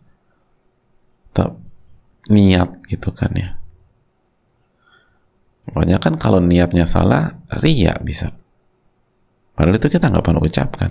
Tetap 1.34 1.58
niat 2.30 2.70
gitu 2.86 3.10
kan 3.10 3.32
ya. 3.34 3.58
Pokoknya 5.64 5.98
kan 5.98 6.14
kalau 6.20 6.38
niatnya 6.38 6.84
salah 6.84 7.40
ria 7.58 7.96
bisa. 8.04 8.30
Padahal 9.56 9.80
itu 9.80 9.88
kita 9.90 10.12
nggak 10.12 10.24
pernah 10.24 10.42
ucapkan. 10.44 10.90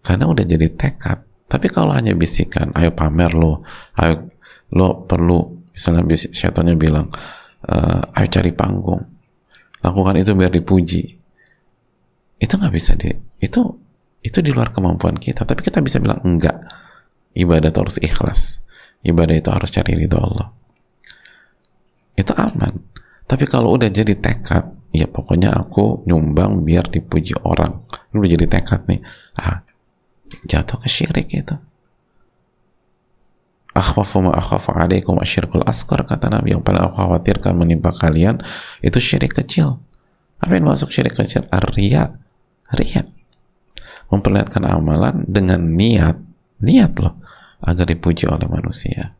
Karena 0.00 0.24
udah 0.24 0.44
jadi 0.46 0.72
tekad. 0.72 1.26
Tapi 1.48 1.66
kalau 1.68 1.92
hanya 1.92 2.12
bisikan 2.12 2.72
ayo 2.76 2.92
pamer 2.92 3.32
lo 3.32 3.64
ayo 3.96 4.28
lo 4.72 5.04
perlu 5.08 5.57
misalnya 5.78 6.02
syaitannya 6.18 6.74
bilang 6.74 7.06
e, 7.62 7.76
ayo 8.18 8.26
cari 8.26 8.50
panggung. 8.50 9.06
Lakukan 9.78 10.18
itu 10.18 10.34
biar 10.34 10.50
dipuji. 10.50 11.14
Itu 12.42 12.58
nggak 12.58 12.74
bisa 12.74 12.98
di 12.98 13.14
itu 13.38 13.62
itu 14.26 14.38
di 14.42 14.50
luar 14.50 14.74
kemampuan 14.74 15.14
kita. 15.14 15.46
Tapi 15.46 15.62
kita 15.62 15.78
bisa 15.78 16.02
bilang 16.02 16.18
enggak. 16.26 16.58
Ibadah 17.38 17.70
harus 17.70 18.02
ikhlas. 18.02 18.58
Ibadah 19.06 19.38
itu 19.38 19.48
harus 19.54 19.70
cari 19.70 19.94
ridho 19.94 20.18
Allah. 20.18 20.50
Itu 22.18 22.34
aman. 22.34 22.74
Tapi 23.30 23.46
kalau 23.46 23.78
udah 23.78 23.86
jadi 23.86 24.18
tekad 24.18 24.74
ya 24.90 25.06
pokoknya 25.06 25.54
aku 25.54 26.02
nyumbang 26.10 26.66
biar 26.66 26.90
dipuji 26.90 27.38
orang. 27.46 27.86
Udah 28.10 28.26
jadi 28.26 28.50
tekad 28.50 28.90
nih. 28.90 28.98
Ah 29.38 29.62
jatuh 30.44 30.78
ke 30.80 30.88
syirik 30.88 31.28
itu 31.32 31.56
akhwafu 33.78 34.18
ma 34.26 34.34
akhwafu 34.34 34.74
alaikum 34.74 35.14
asyirkul 35.22 35.62
asqar 35.62 36.02
kata 36.02 36.26
Nabi. 36.26 36.58
Yang 36.58 36.66
paling 36.66 36.82
aku 36.82 36.94
khawatirkan 36.98 37.54
menimpa 37.54 37.94
kalian 37.94 38.42
itu 38.82 38.98
syirik 38.98 39.38
kecil. 39.38 39.78
Apa 40.42 40.58
yang 40.58 40.66
masuk 40.66 40.90
syirik 40.90 41.14
kecil? 41.14 41.46
Arya 41.54 42.18
riya. 42.74 43.02
Memperlihatkan 44.10 44.66
amalan 44.66 45.22
dengan 45.30 45.62
niat 45.62 46.18
niat 46.58 46.92
loh 46.98 47.22
agar 47.62 47.86
dipuji 47.86 48.26
oleh 48.26 48.50
manusia. 48.50 49.14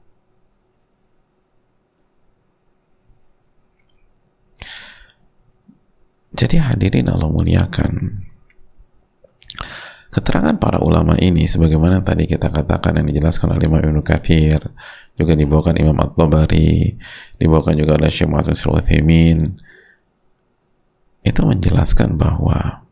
Jadi 6.38 6.60
hadirin 6.60 7.10
Allah 7.10 7.26
muliakan 7.26 8.22
keterangan 10.08 10.56
para 10.56 10.80
ulama 10.80 11.14
ini 11.20 11.44
sebagaimana 11.44 12.00
tadi 12.00 12.24
kita 12.24 12.48
katakan 12.48 12.96
yang 12.96 13.06
dijelaskan 13.12 13.52
oleh 13.52 13.68
Imam 13.68 13.80
Ibnu 13.84 14.00
Kathir 14.00 14.72
juga 15.20 15.32
dibawakan 15.36 15.76
Imam 15.76 15.98
At-Tabari 16.00 16.96
dibawakan 17.36 17.74
juga 17.76 18.00
oleh 18.00 18.08
Syekh 18.08 18.28
Muhammad 18.32 18.56
Sulaiman 18.56 19.58
itu 21.26 21.40
menjelaskan 21.44 22.16
bahwa 22.16 22.88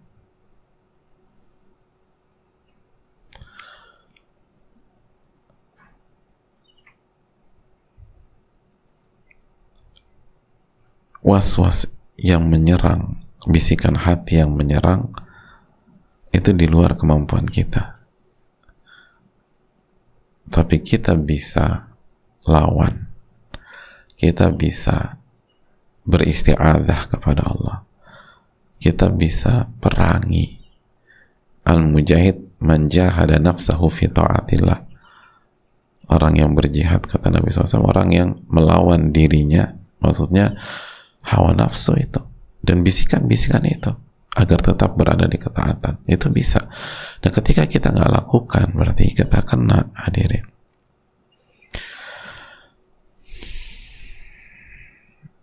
was-was 11.27 11.91
yang 12.15 12.47
menyerang 12.47 13.19
bisikan 13.51 13.99
hati 13.99 14.39
yang 14.39 14.55
menyerang 14.55 15.11
itu 16.37 16.53
di 16.53 16.69
luar 16.69 17.01
kemampuan 17.01 17.49
kita. 17.49 17.97
Tapi 20.53 20.85
kita 20.85 21.17
bisa 21.17 21.89
lawan. 22.47 23.09
kita 24.17 24.49
bisa 24.49 25.21
beristiadah 26.09 27.13
kepada 27.13 27.45
Allah 27.45 27.85
kita 28.81 29.13
bisa 29.13 29.69
perangi 29.83 30.57
al-mujahid 31.69 32.57
manjahada 32.63 33.37
nafsahu 33.37 33.93
fi 33.93 34.09
ta'atillah 34.09 34.79
orang 36.09 36.35
yang 36.41 36.51
berjihad 36.57 37.05
kata 37.05 37.29
Nabi 37.29 37.53
SAW 37.53 37.85
orang 37.85 38.09
yang 38.15 38.29
melawan 38.49 39.13
dirinya 39.13 39.77
maksudnya 40.01 40.57
hawa 41.27 41.53
nafsu 41.53 41.99
itu 41.99 42.23
dan 42.63 42.81
bisikan-bisikan 42.87 43.67
itu 43.67 43.93
agar 44.37 44.61
tetap 44.61 44.93
berada 44.93 45.25
di 45.25 45.41
ketaatan. 45.41 46.05
Itu 46.05 46.29
bisa. 46.29 46.61
Dan 47.25 47.33
ketika 47.33 47.65
kita 47.65 47.89
nggak 47.89 48.13
lakukan 48.13 48.77
berarti 48.77 49.17
kita 49.17 49.41
kena 49.49 49.89
hadirin. 49.97 50.45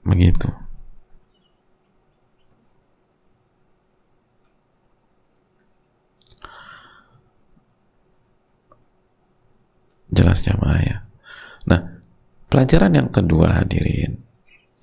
Begitu. 0.05 0.51
Jelas 10.13 10.45
jamaah 10.45 10.81
ya. 10.85 10.97
Nah 11.65 11.97
pelajaran 12.45 12.93
yang 12.93 13.09
kedua 13.09 13.57
hadirin. 13.65 14.21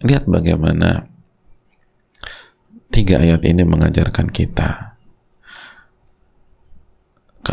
Lihat 0.03 0.27
bagaimana 0.27 1.07
tiga 2.91 3.23
ayat 3.23 3.47
ini 3.47 3.63
mengajarkan 3.63 4.29
kita 4.29 4.99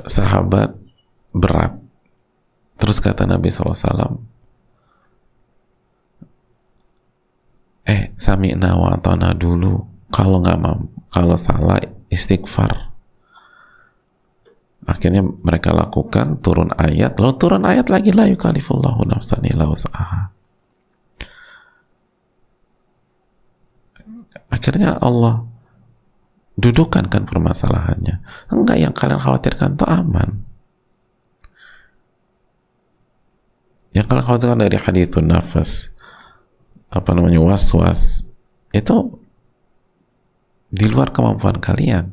sahabat 0.05 0.75
berat. 1.31 1.77
Terus 2.77 3.01
kata 3.01 3.25
Nabi 3.25 3.49
SAW 3.49 4.21
eh 7.87 8.13
sami 8.19 8.53
nawa 8.53 8.97
atona 8.99 9.33
dulu. 9.33 9.85
Kalau 10.13 10.41
nggak 10.41 10.59
mampu 10.59 10.87
kalau 11.13 11.37
salah 11.39 11.79
istighfar. 12.11 12.93
Akhirnya 14.87 15.19
mereka 15.19 15.75
lakukan 15.75 16.39
turun 16.39 16.71
ayat. 16.71 17.19
Lalu 17.19 17.33
turun 17.35 17.63
ayat 17.67 17.91
lagi 17.91 18.15
la 18.15 18.29
yukalifullahu 18.31 19.03
nafsan 19.03 19.43
illa 19.43 19.67
usaha 19.67 20.36
akhirnya 24.47 24.95
Allah 24.99 25.43
dudukan 26.57 27.07
kan 27.11 27.23
permasalahannya 27.29 28.23
enggak 28.49 28.77
yang 28.81 28.93
kalian 28.95 29.21
khawatirkan 29.21 29.77
itu 29.77 29.85
aman 29.85 30.29
yang 33.93 34.05
kalian 34.05 34.25
khawatirkan 34.25 34.59
dari 34.61 34.77
hadithun 34.77 35.29
nafas 35.29 35.93
apa 36.89 37.09
namanya 37.13 37.43
was-was 37.43 38.25
itu 38.71 39.19
di 40.67 40.85
luar 40.87 41.15
kemampuan 41.15 41.59
kalian 41.63 42.11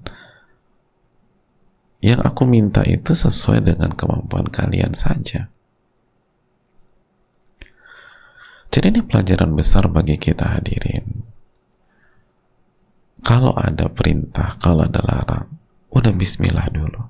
yang 2.05 2.20
aku 2.20 2.44
minta 2.44 2.85
itu 2.85 3.16
sesuai 3.16 3.64
dengan 3.64 3.97
kemampuan 3.97 4.53
kalian 4.53 4.92
saja. 4.92 5.49
Jadi 8.68 8.87
ini 8.92 9.01
pelajaran 9.01 9.57
besar 9.57 9.88
bagi 9.88 10.20
kita 10.20 10.53
hadirin. 10.53 11.25
Kalau 13.25 13.57
ada 13.57 13.89
perintah, 13.89 14.61
kalau 14.61 14.85
ada 14.85 15.01
larang, 15.01 15.49
udah 15.89 16.13
bismillah 16.13 16.69
dulu. 16.69 17.03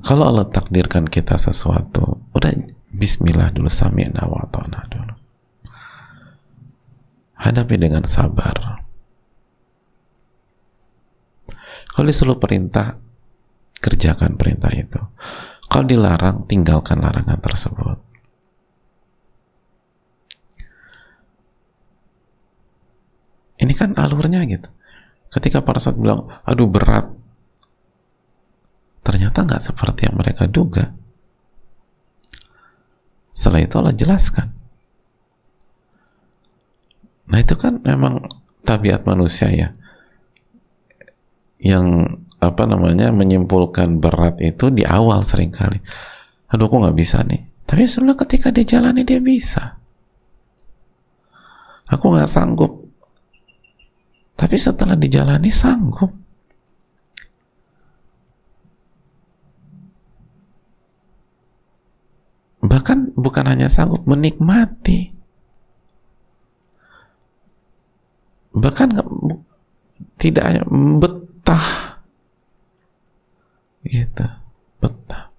Kalau 0.00 0.24
Allah 0.24 0.48
takdirkan 0.48 1.04
kita 1.04 1.36
sesuatu, 1.36 2.24
udah 2.32 2.56
bismillah 2.88 3.52
dulu, 3.52 3.68
sami'na 3.68 4.24
wa 4.24 4.48
dulu 4.88 5.18
hadapi 7.38 7.78
dengan 7.78 8.04
sabar. 8.10 8.82
Kalau 11.94 12.06
disuruh 12.06 12.38
perintah, 12.38 12.98
kerjakan 13.78 14.38
perintah 14.38 14.70
itu. 14.74 15.00
Kalau 15.66 15.86
dilarang, 15.86 16.46
tinggalkan 16.46 17.02
larangan 17.02 17.38
tersebut. 17.42 18.07
Ini 23.68 23.76
kan 23.76 23.92
alurnya 24.00 24.48
gitu. 24.48 24.72
Ketika 25.28 25.60
para 25.60 25.76
saat 25.76 26.00
bilang, 26.00 26.24
aduh 26.48 26.64
berat, 26.64 27.12
ternyata 29.04 29.44
nggak 29.44 29.60
seperti 29.60 30.08
yang 30.08 30.16
mereka 30.16 30.48
duga. 30.48 30.96
Setelah 33.36 33.60
itu 33.60 33.74
Allah 33.76 33.92
jelaskan. 33.92 34.48
Nah 37.28 37.38
itu 37.44 37.52
kan 37.60 37.84
memang 37.84 38.24
tabiat 38.64 39.04
manusia 39.04 39.52
ya 39.52 39.68
yang 41.60 42.08
apa 42.40 42.64
namanya 42.64 43.12
menyimpulkan 43.12 44.00
berat 44.00 44.40
itu 44.40 44.72
di 44.72 44.88
awal 44.88 45.28
sering 45.28 45.52
kali. 45.52 45.76
Aduh 46.48 46.72
aku 46.72 46.80
nggak 46.80 46.96
bisa 46.96 47.20
nih. 47.20 47.44
Tapi 47.68 47.84
sebenarnya 47.84 48.24
ketika 48.24 48.48
dia 48.48 48.64
jalani 48.64 49.04
dia 49.04 49.20
bisa. 49.20 49.76
Aku 51.92 52.08
nggak 52.08 52.32
sanggup. 52.32 52.87
Tapi 54.38 54.54
setelah 54.54 54.94
dijalani 54.94 55.50
sanggup. 55.50 56.14
Bahkan 62.62 63.18
bukan 63.18 63.44
hanya 63.50 63.66
sanggup 63.66 64.06
menikmati. 64.06 65.18
bahkan 68.58 68.90
tidak 70.18 70.44
hanya 70.50 70.62
betah 70.98 71.66
gitu 73.86 74.26
betah 74.82 75.30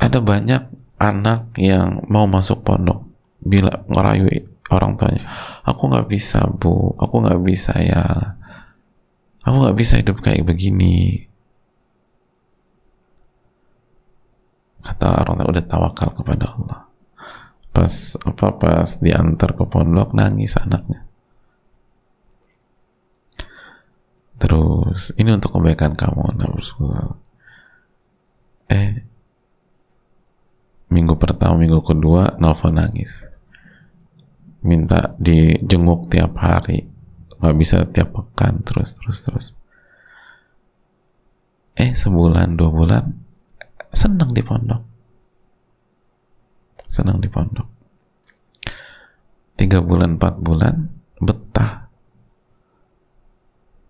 ada 0.00 0.18
banyak 0.24 0.62
anak 0.98 1.52
yang 1.60 2.02
mau 2.08 2.24
masuk 2.24 2.64
pondok 2.64 3.04
bila 3.44 3.84
ngerayu 3.86 4.26
orang 4.68 5.00
tuanya 5.00 5.24
aku 5.68 5.82
nggak 5.92 6.08
bisa 6.08 6.48
bu. 6.48 6.96
Aku 6.96 7.20
nggak 7.20 7.40
bisa 7.44 7.76
ya. 7.76 8.04
Aku 9.44 9.56
nggak 9.64 9.76
bisa 9.76 10.00
hidup 10.00 10.24
kayak 10.24 10.48
begini. 10.48 11.28
Kata 14.80 15.20
orang 15.20 15.36
tua 15.36 15.52
udah 15.52 15.66
tawakal 15.68 16.08
kepada 16.16 16.46
Allah. 16.56 16.80
Pas 17.72 17.92
apa 18.24 18.46
pas 18.56 18.88
diantar 18.98 19.52
ke 19.52 19.64
pondok 19.68 20.16
nangis 20.16 20.56
anaknya. 20.56 21.04
Terus 24.38 25.12
ini 25.18 25.34
untuk 25.34 25.58
kebaikan 25.58 25.92
kamu 25.98 26.38
nah 26.38 26.46
eh 28.68 29.00
minggu 30.92 31.16
pertama 31.16 31.56
minggu 31.56 31.80
kedua 31.80 32.36
nelfon 32.36 32.76
nangis 32.76 33.24
minta 34.62 35.14
dijenguk 35.20 36.10
tiap 36.10 36.34
hari. 36.38 36.86
Nggak 37.38 37.56
bisa 37.56 37.76
tiap 37.86 38.10
pekan 38.14 38.66
terus 38.66 38.98
terus 38.98 39.18
terus. 39.22 39.46
Eh 41.78 41.94
sebulan 41.94 42.58
dua 42.58 42.70
bulan 42.74 43.04
senang 43.94 44.34
di 44.34 44.42
pondok. 44.42 44.82
Senang 46.90 47.22
di 47.22 47.30
pondok. 47.30 47.68
Tiga 49.54 49.78
bulan 49.82 50.18
empat 50.18 50.34
bulan 50.42 50.74
betah. 51.22 51.86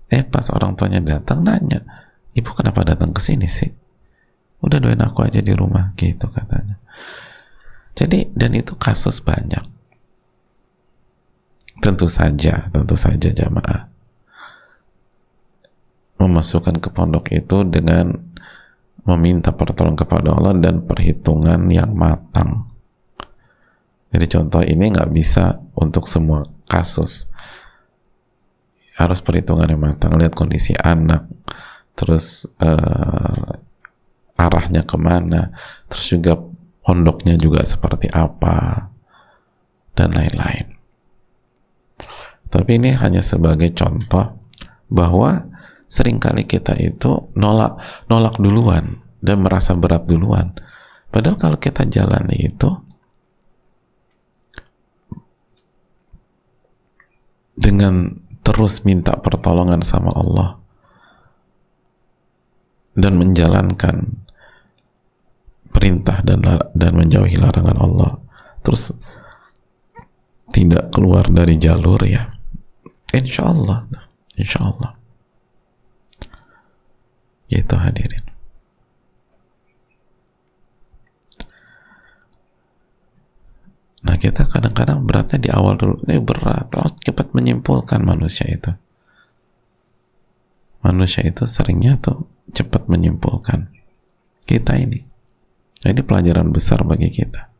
Eh 0.08 0.24
pas 0.24 0.44
orang 0.52 0.76
tuanya 0.76 1.00
datang 1.00 1.44
nanya 1.44 1.84
ibu 2.36 2.50
kenapa 2.52 2.84
datang 2.84 3.16
ke 3.16 3.20
sini 3.20 3.48
sih? 3.48 3.68
Udah 4.60 4.82
doain 4.82 5.00
aku 5.00 5.24
aja 5.24 5.40
di 5.40 5.52
rumah 5.56 5.96
gitu 5.96 6.28
katanya. 6.28 6.76
Jadi 7.96 8.30
dan 8.36 8.52
itu 8.54 8.76
kasus 8.76 9.24
banyak 9.24 9.77
tentu 11.80 12.06
saja 12.10 12.68
tentu 12.74 12.94
saja 12.98 13.28
jamaah 13.30 13.90
memasukkan 16.18 16.82
ke 16.82 16.88
pondok 16.90 17.30
itu 17.30 17.62
dengan 17.62 18.14
meminta 19.06 19.54
pertolongan 19.54 19.98
kepada 19.98 20.34
Allah 20.34 20.54
dan 20.58 20.82
perhitungan 20.84 21.70
yang 21.70 21.94
matang 21.94 22.68
jadi 24.08 24.26
contoh 24.40 24.62
ini 24.64 24.88
nggak 24.88 25.12
bisa 25.12 25.60
untuk 25.76 26.08
semua 26.08 26.48
kasus. 26.64 27.28
Harus 28.96 29.22
perhitungan 29.22 29.68
yang 29.68 29.78
matang, 29.78 30.16
lihat 30.18 30.34
kondisi 30.34 30.74
anak, 30.74 31.28
terus 31.94 32.48
uh, 32.58 33.54
arahnya 34.34 34.82
ke 34.82 34.96
mana, 34.98 35.54
terus 35.86 36.06
juga 36.10 36.34
pondoknya 36.82 37.38
juga 37.38 37.62
seperti 37.62 38.10
apa, 38.10 38.90
dan 39.94 40.16
lain-lain. 40.16 40.77
Tapi 42.48 42.80
ini 42.80 42.96
hanya 42.96 43.20
sebagai 43.20 43.72
contoh 43.76 44.40
bahwa 44.88 45.44
sering 45.88 46.20
kali 46.20 46.44
kita 46.48 46.76
itu 46.80 47.32
nolak 47.36 47.80
nolak 48.08 48.36
duluan 48.40 49.00
dan 49.20 49.44
merasa 49.44 49.76
berat 49.76 50.08
duluan. 50.08 50.56
Padahal 51.08 51.36
kalau 51.40 51.58
kita 51.60 51.88
jalani 51.88 52.36
itu 52.36 52.68
dengan 57.58 58.14
terus 58.46 58.86
minta 58.86 59.18
pertolongan 59.18 59.82
sama 59.82 60.14
Allah 60.14 60.56
dan 62.94 63.18
menjalankan 63.18 64.24
perintah 65.74 66.22
dan 66.22 66.42
dan 66.72 66.92
menjauhi 66.96 67.36
larangan 67.36 67.78
Allah 67.78 68.10
terus 68.62 68.94
tidak 70.54 70.90
keluar 70.94 71.28
dari 71.28 71.60
jalur 71.60 72.00
ya 72.08 72.37
insya 73.14 73.48
Allah 73.48 73.88
insya 74.36 74.60
Allah 74.64 74.98
itu 77.48 77.74
hadirin. 77.80 78.28
Nah 84.04 84.20
kita 84.20 84.44
kadang-kadang 84.44 85.02
beratnya 85.08 85.40
di 85.40 85.48
awal 85.48 85.80
dulu. 85.80 85.96
Ini 86.04 86.20
berat. 86.20 86.68
Terus 86.70 86.92
cepat 87.02 87.32
menyimpulkan 87.32 88.04
manusia 88.04 88.46
itu. 88.52 88.68
Manusia 90.84 91.24
itu 91.24 91.48
seringnya 91.48 91.96
tuh 91.98 92.28
cepat 92.52 92.86
menyimpulkan. 92.86 93.72
Kita 94.44 94.76
ini. 94.76 95.02
Nah, 95.82 95.88
ini 95.92 96.00
pelajaran 96.04 96.52
besar 96.52 96.84
bagi 96.84 97.08
kita 97.08 97.57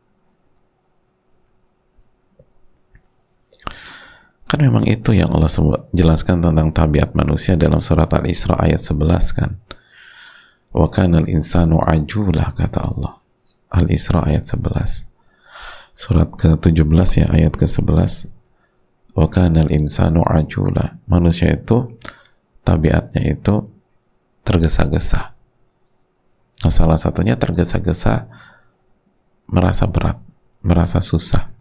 Kan 4.49 4.65
memang 4.65 4.89
itu 4.89 5.13
yang 5.13 5.29
Allah 5.29 5.45
sebut, 5.45 5.93
jelaskan 5.93 6.41
tentang 6.41 6.73
tabiat 6.73 7.13
manusia 7.13 7.53
dalam 7.53 7.85
surat 7.85 8.09
Al-Isra 8.09 8.57
ayat 8.57 8.81
11 8.81 9.37
kan. 9.37 9.61
Wa 10.73 10.89
kanal 10.89 11.29
insanu 11.29 11.77
ajulah 11.85 12.57
kata 12.57 12.81
Allah. 12.81 13.21
Al-Isra 13.69 14.25
ayat 14.25 14.49
11. 14.49 15.05
Surat 15.93 16.33
ke-17 16.33 17.09
ya 17.21 17.27
ayat 17.29 17.53
ke-11. 17.53 18.25
Wa 19.13 19.29
kanal 19.29 19.69
insanu 19.69 20.25
ajulah. 20.25 20.97
Manusia 21.05 21.53
itu 21.53 21.93
tabiatnya 22.65 23.29
itu 23.29 23.69
tergesa-gesa. 24.41 25.37
Nah, 26.65 26.73
salah 26.73 26.97
satunya 26.97 27.37
tergesa-gesa 27.37 28.25
merasa 29.45 29.85
berat, 29.85 30.17
merasa 30.65 31.05
susah, 31.05 31.53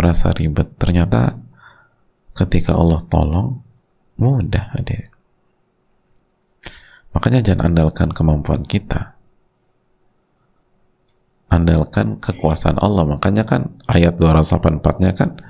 merasa 0.00 0.32
ribet. 0.32 0.72
Ternyata 0.80 1.36
ketika 2.36 2.76
Allah 2.76 3.00
tolong 3.08 3.64
mudah 4.20 4.76
hadir 4.76 5.16
makanya 7.16 7.40
jangan 7.40 7.72
andalkan 7.72 8.12
kemampuan 8.12 8.60
kita. 8.60 9.16
Andalkan 11.48 12.20
kekuasaan 12.20 12.76
Allah. 12.76 13.08
Makanya 13.08 13.48
kan 13.48 13.80
ayat 13.88 14.20
284 14.20 15.00
nya 15.00 15.16
kan 15.16 15.40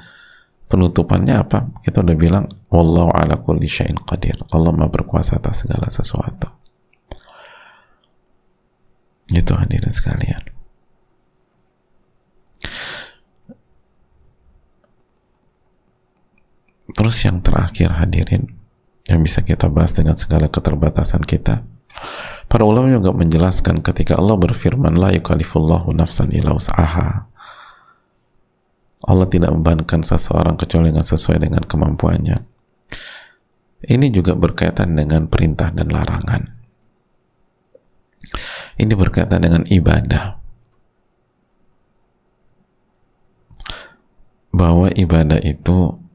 penutupannya 0.70 1.35
apa? 1.42 1.66
Kita 1.83 2.07
udah 2.07 2.14
bilang 2.14 2.46
wallahu 2.70 3.11
ala 3.11 3.42
kulli 3.42 3.66
syai'in 3.66 3.99
qadir. 3.99 4.38
Allah 4.55 4.70
maha 4.70 4.94
berkuasa 4.94 5.42
atas 5.42 5.66
segala 5.66 5.90
sesuatu. 5.90 6.46
Itu 9.35 9.59
hadirin 9.59 9.90
sekalian 9.90 10.56
Terus 16.97 17.17
yang 17.29 17.45
terakhir 17.45 17.93
hadirin 17.93 18.57
yang 19.07 19.23
bisa 19.23 19.45
kita 19.45 19.69
bahas 19.69 19.95
dengan 19.95 20.17
segala 20.19 20.49
keterbatasan 20.51 21.23
kita. 21.23 21.63
Para 22.47 22.65
ulama 22.65 22.89
juga 22.89 23.13
menjelaskan 23.13 23.85
ketika 23.85 24.19
Allah 24.19 24.39
berfirman 24.41 24.97
la 24.97 25.13
yukallifullahu 25.15 25.93
nafsan 25.93 26.33
illa 26.33 26.57
usaha. 26.57 27.29
Allah 29.07 29.27
tidak 29.31 29.55
membebankan 29.55 30.03
seseorang 30.03 30.59
kecuali 30.59 30.91
dengan 30.91 31.07
sesuai 31.07 31.39
dengan 31.39 31.63
kemampuannya. 31.63 32.37
Ini 33.87 34.07
juga 34.11 34.35
berkaitan 34.35 34.99
dengan 34.99 35.31
perintah 35.31 35.71
dan 35.71 35.93
larangan. 35.93 36.43
Ini 38.81 38.93
berkaitan 38.97 39.47
dengan 39.47 39.63
ibadah. 39.69 40.43
Bahwa 44.51 44.89
ibadah 44.91 45.39
itu 45.45 46.06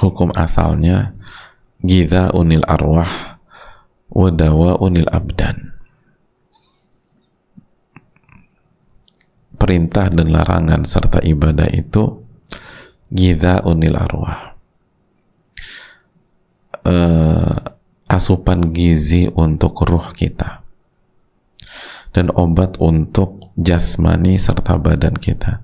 hukum 0.00 0.32
asalnya 0.32 1.12
gida 1.84 2.32
unil 2.32 2.64
arwah 2.64 3.40
wadawa 4.08 4.80
unil 4.80 5.08
abdan. 5.12 5.76
Perintah 9.60 10.08
dan 10.08 10.32
larangan 10.32 10.88
serta 10.88 11.20
ibadah 11.20 11.68
itu 11.68 12.24
gida 13.12 13.60
unil 13.68 13.96
arwah. 13.96 14.56
Uh, 16.80 17.60
asupan 18.08 18.72
gizi 18.72 19.28
untuk 19.36 19.84
ruh 19.84 20.16
kita 20.16 20.64
dan 22.16 22.32
obat 22.32 22.80
untuk 22.80 23.52
jasmani 23.60 24.40
serta 24.40 24.80
badan 24.80 25.12
kita. 25.20 25.60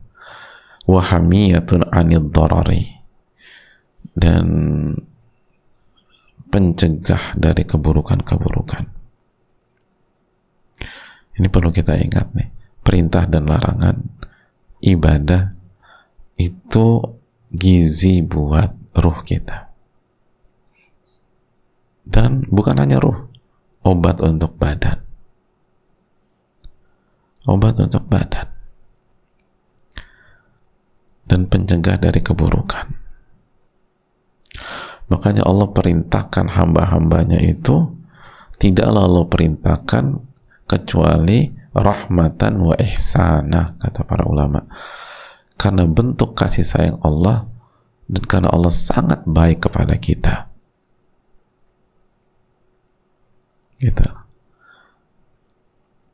Wahamiyatun 0.84 1.88
anid 1.88 2.30
dorari 2.30 2.95
dan 4.16 4.48
pencegah 6.48 7.36
dari 7.36 7.68
keburukan-keburukan. 7.68 8.84
Ini 11.36 11.52
perlu 11.52 11.68
kita 11.68 12.00
ingat 12.00 12.32
nih, 12.32 12.48
perintah 12.80 13.28
dan 13.28 13.44
larangan 13.44 14.00
ibadah 14.80 15.52
itu 16.40 17.04
gizi 17.52 18.24
buat 18.24 18.72
ruh 18.96 19.20
kita. 19.20 19.68
Dan 22.08 22.48
bukan 22.48 22.80
hanya 22.80 22.96
ruh, 22.96 23.28
obat 23.84 24.24
untuk 24.24 24.56
badan. 24.56 25.04
Obat 27.44 27.76
untuk 27.76 28.08
badan. 28.08 28.48
Dan 31.28 31.50
pencegah 31.52 32.00
dari 32.00 32.24
keburukan. 32.24 33.05
Makanya 35.06 35.46
Allah 35.46 35.70
perintahkan 35.70 36.50
hamba-hambanya 36.58 37.38
itu 37.38 37.94
tidaklah 38.58 39.06
Allah 39.06 39.26
perintahkan 39.30 40.04
kecuali 40.66 41.54
rahmatan 41.70 42.58
wa 42.58 42.74
ihsana 42.80 43.78
kata 43.78 44.02
para 44.02 44.26
ulama. 44.26 44.66
Karena 45.56 45.86
bentuk 45.88 46.34
kasih 46.36 46.66
sayang 46.66 46.98
Allah 47.00 47.46
dan 48.10 48.22
karena 48.26 48.48
Allah 48.50 48.74
sangat 48.74 49.22
baik 49.24 49.70
kepada 49.70 49.94
kita. 49.96 50.50
Gitu. 53.76 54.08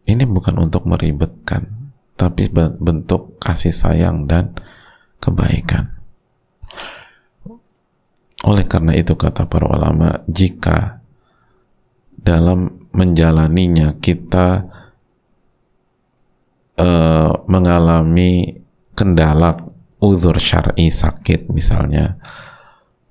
Ini 0.03 0.27
bukan 0.27 0.67
untuk 0.67 0.85
meribetkan, 0.85 1.95
tapi 2.19 2.51
bentuk 2.53 3.39
kasih 3.39 3.71
sayang 3.71 4.27
dan 4.27 4.53
kebaikan. 5.23 6.02
Oleh 8.43 8.67
karena 8.67 8.99
itu 8.99 9.15
kata 9.15 9.47
para 9.47 9.71
ulama, 9.71 10.27
jika 10.27 10.99
dalam 12.19 12.91
menjalaninya 12.91 13.99
kita 14.03 14.67
uh, 16.75 17.33
mengalami 17.47 18.59
kendala 18.99 19.63
uzur 20.03 20.37
syar'i 20.43 20.91
sakit 20.91 21.55
misalnya 21.55 22.19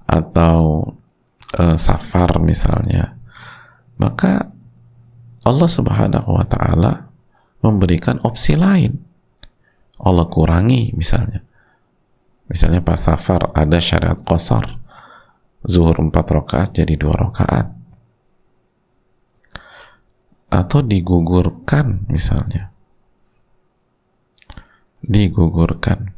atau 0.03 0.91
uh, 1.55 1.77
safar 1.79 2.43
misalnya, 2.43 3.15
maka 3.95 4.51
Allah 5.47 5.69
Subhanahu 5.71 6.35
wa 6.35 6.45
taala 6.45 7.07
memberikan 7.63 8.19
opsi 8.27 8.59
lain. 8.59 8.99
Allah 10.01 10.27
kurangi 10.27 10.91
misalnya. 10.97 11.45
Misalnya 12.51 12.83
pas 12.83 12.99
safar 12.99 13.53
ada 13.55 13.79
syariat 13.79 14.17
qasar 14.19 14.80
zuhur 15.65 15.97
empat 15.97 16.25
rakaat 16.25 16.69
jadi 16.81 16.93
dua 16.97 17.15
rakaat. 17.17 17.67
Atau 20.51 20.83
digugurkan 20.83 22.05
misalnya. 22.11 22.69
Digugurkan. 25.01 26.11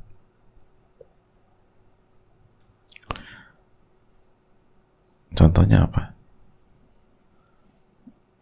Contohnya 5.34 5.86
apa? 5.90 6.14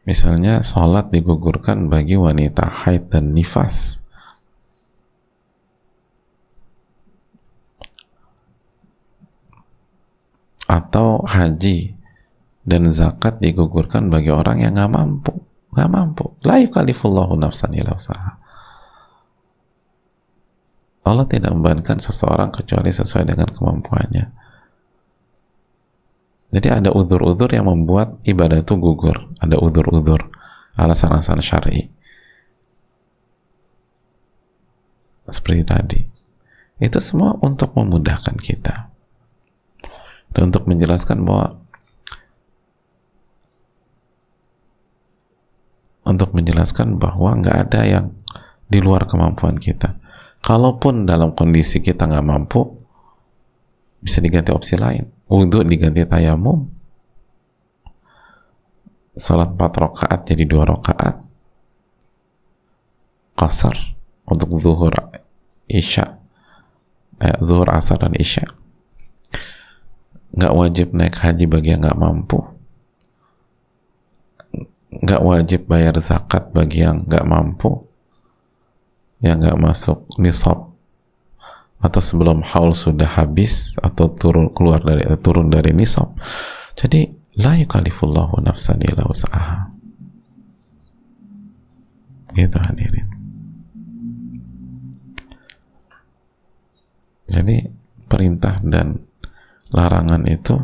Misalnya 0.04 0.66
sholat 0.66 1.14
digugurkan 1.14 1.88
bagi 1.88 2.18
wanita 2.18 2.68
haid 2.68 3.14
dan 3.14 3.32
nifas 3.38 4.01
atau 10.72 11.28
haji 11.28 12.00
dan 12.64 12.88
zakat 12.88 13.44
digugurkan 13.44 14.08
bagi 14.08 14.32
orang 14.32 14.64
yang 14.64 14.72
nggak 14.80 14.92
mampu 14.92 15.36
nggak 15.72 15.90
mampu. 15.92 16.36
La 16.44 16.60
yukalifullahu 16.60 17.36
nafsan 17.40 17.72
illa 17.76 17.96
usaha 17.96 18.38
Allah 21.02 21.26
tidak 21.26 21.50
membebankan 21.58 21.98
seseorang 21.98 22.54
kecuali 22.54 22.94
sesuai 22.94 23.26
dengan 23.26 23.50
kemampuannya. 23.50 24.26
Jadi 26.52 26.68
ada 26.70 26.94
udur-udur 26.94 27.50
yang 27.50 27.66
membuat 27.66 28.22
ibadah 28.22 28.62
itu 28.62 28.78
gugur. 28.78 29.34
Ada 29.42 29.58
udur-udur 29.58 30.30
alasan-alasan 30.78 31.42
syar'i. 31.42 31.90
Seperti 35.26 35.64
tadi. 35.66 36.02
Itu 36.78 37.02
semua 37.02 37.34
untuk 37.42 37.74
memudahkan 37.74 38.38
kita 38.38 38.91
dan 40.32 40.52
untuk 40.52 40.68
menjelaskan 40.68 41.28
bahwa 41.28 41.60
untuk 46.08 46.34
menjelaskan 46.34 46.98
bahwa 46.98 47.38
nggak 47.40 47.58
ada 47.68 47.82
yang 47.88 48.06
di 48.72 48.80
luar 48.80 49.06
kemampuan 49.06 49.60
kita. 49.60 50.00
Kalaupun 50.42 51.06
dalam 51.06 51.38
kondisi 51.38 51.84
kita 51.84 52.10
nggak 52.10 52.26
mampu, 52.26 52.66
bisa 54.02 54.18
diganti 54.24 54.50
opsi 54.50 54.76
lain. 54.80 55.06
Untuk 55.30 55.64
diganti 55.68 56.02
tayamum. 56.04 56.68
Salat 59.12 59.54
4 59.54 59.60
rakaat 59.60 60.20
jadi 60.26 60.44
2 60.48 60.72
rakaat. 60.72 61.16
Qasar 63.38 63.76
untuk 64.26 64.56
zuhur 64.58 64.96
isya. 65.70 66.18
Eh, 67.22 67.38
zuhur 67.44 67.70
asar 67.70 68.02
dan 68.02 68.18
isya. 68.18 68.61
Nggak 70.42 70.58
wajib 70.58 70.88
naik 70.98 71.22
haji 71.22 71.46
bagi 71.46 71.70
yang 71.70 71.86
nggak 71.86 72.02
mampu. 72.02 72.42
Nggak 74.90 75.22
wajib 75.22 75.62
bayar 75.70 75.94
zakat 76.02 76.50
bagi 76.50 76.82
yang 76.82 77.06
nggak 77.06 77.30
mampu. 77.30 77.86
Yang 79.22 79.38
nggak 79.46 79.60
masuk 79.62 80.10
nisab. 80.18 80.74
Atau 81.78 82.02
sebelum 82.02 82.42
haul 82.42 82.74
sudah 82.74 83.22
habis 83.22 83.78
atau 83.86 84.10
turun 84.10 84.50
keluar 84.50 84.82
dari 84.82 85.06
turun 85.22 85.54
dari 85.54 85.78
nisab. 85.78 86.18
Jadi 86.74 87.06
la 87.38 87.62
yukalifullahu 87.62 88.42
nafsan 88.42 88.82
illa 88.82 89.06
usaha 89.06 89.70
gitu 92.36 92.58
hadirin. 92.58 93.08
Jadi 97.32 97.58
perintah 98.08 98.60
dan 98.60 99.11
larangan 99.72 100.28
itu 100.28 100.60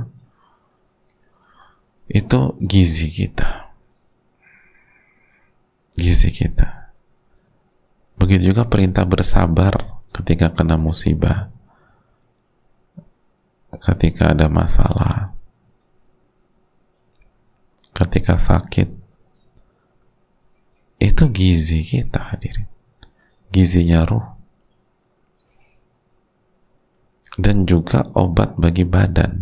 itu 2.07 2.39
gizi 2.59 3.07
kita 3.11 3.67
gizi 5.97 6.29
kita. 6.29 6.93
Begitu 8.15 8.53
juga 8.53 8.69
perintah 8.69 9.03
bersabar 9.03 9.97
ketika 10.13 10.53
kena 10.53 10.77
musibah, 10.77 11.49
ketika 13.81 14.37
ada 14.37 14.47
masalah, 14.47 15.33
ketika 17.97 18.37
sakit. 18.37 18.93
Itu 20.97 21.29
gizi 21.29 21.85
kita 21.85 22.33
hadirin. 22.33 22.65
Gizinya 23.53 24.01
ruh. 24.05 24.36
Dan 27.37 27.69
juga 27.69 28.09
obat 28.17 28.57
bagi 28.57 28.83
badan. 28.83 29.33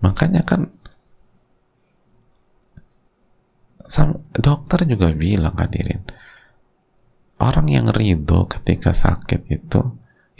Makanya 0.00 0.46
kan 0.46 0.70
dokter 4.30 4.86
juga 4.86 5.10
bilang 5.10 5.58
hadirin 5.58 6.06
orang 7.40 7.66
yang 7.72 7.86
ridho 7.90 8.46
ketika 8.46 8.94
sakit 8.94 9.48
itu 9.50 9.80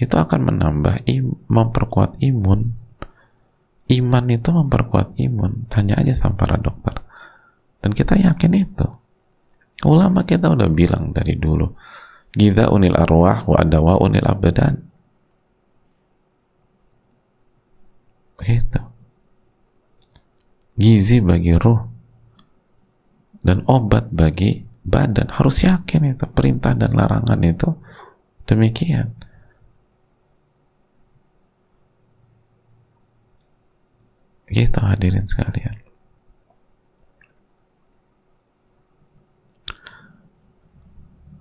itu 0.00 0.16
akan 0.16 0.48
menambah 0.48 1.04
im, 1.12 1.36
memperkuat 1.44 2.16
imun. 2.24 2.72
Iman 3.90 4.24
itu 4.32 4.48
memperkuat 4.48 5.12
imun. 5.20 5.68
Tanya 5.68 6.00
aja 6.00 6.16
sama 6.16 6.40
para 6.40 6.56
dokter. 6.56 7.04
Dan 7.84 7.92
kita 7.92 8.16
yakin 8.16 8.52
itu. 8.56 8.88
Ulama 9.84 10.24
kita 10.24 10.48
udah 10.56 10.72
bilang 10.72 11.12
dari 11.12 11.36
dulu 11.36 11.68
Gida 12.31 12.70
unil 12.70 12.95
arwah 12.95 13.43
wa 13.45 13.57
adawa 13.59 13.99
unil 13.99 14.22
abadan 14.22 14.91
gitu. 18.45 18.83
Gizi 20.81 21.20
bagi 21.20 21.53
ruh 21.61 21.81
dan 23.45 23.64
obat 23.68 24.09
bagi 24.09 24.64
badan. 24.81 25.28
Harus 25.28 25.68
yakin 25.68 26.16
itu 26.16 26.24
perintah 26.33 26.72
dan 26.72 26.97
larangan 26.97 27.41
itu 27.45 27.68
demikian. 28.49 29.12
Gitu 34.51 34.81
hadirin 34.83 35.31
sekalian 35.31 35.78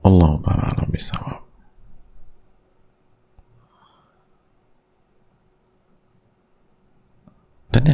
Allah 0.06 0.34
Ta'ala 0.46 0.86
bisawab 0.86 1.50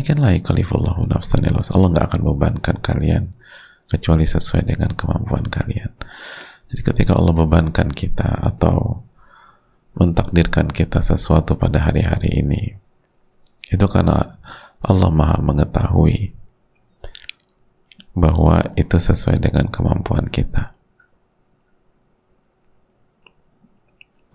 dan 0.06 0.22
yakinlah 0.22 0.38
ikalifullahu 0.38 1.10
nafsan 1.10 1.50
Allah 1.50 1.90
nggak 1.90 2.06
akan 2.14 2.22
membebankan 2.22 2.78
kalian 2.78 3.34
kecuali 3.90 4.30
sesuai 4.30 4.70
dengan 4.70 4.94
kemampuan 4.94 5.50
kalian. 5.50 5.90
Jadi 6.70 6.82
ketika 6.86 7.18
Allah 7.18 7.34
bebankan 7.34 7.90
kita 7.90 8.46
atau 8.46 9.02
mentakdirkan 9.98 10.70
kita 10.70 11.02
sesuatu 11.02 11.58
pada 11.58 11.90
hari-hari 11.90 12.38
ini, 12.38 12.78
itu 13.74 13.86
karena 13.90 14.38
Allah 14.86 15.10
Maha 15.10 15.42
mengetahui 15.42 16.38
bahwa 18.14 18.62
itu 18.78 19.02
sesuai 19.02 19.42
dengan 19.42 19.66
kemampuan 19.74 20.30
kita. 20.30 20.70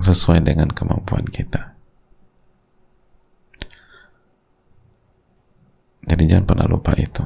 Sesuai 0.02 0.42
dengan 0.42 0.66
kemampuan 0.74 1.30
kita. 1.30 1.69
Jadi 6.10 6.26
jangan 6.26 6.46
pernah 6.50 6.66
lupa 6.66 6.90
itu. 6.98 7.22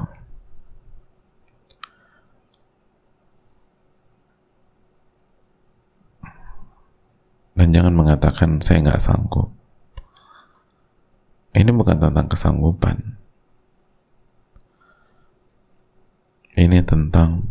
dan 7.55 7.71
jangan 7.71 7.97
mengatakan 7.97 8.59
saya 8.59 8.83
nggak 8.83 9.01
sanggup 9.01 9.49
ini 11.55 11.71
bukan 11.71 11.97
tentang 11.97 12.27
kesanggupan 12.27 13.15
ini 16.59 16.77
tentang 16.83 17.47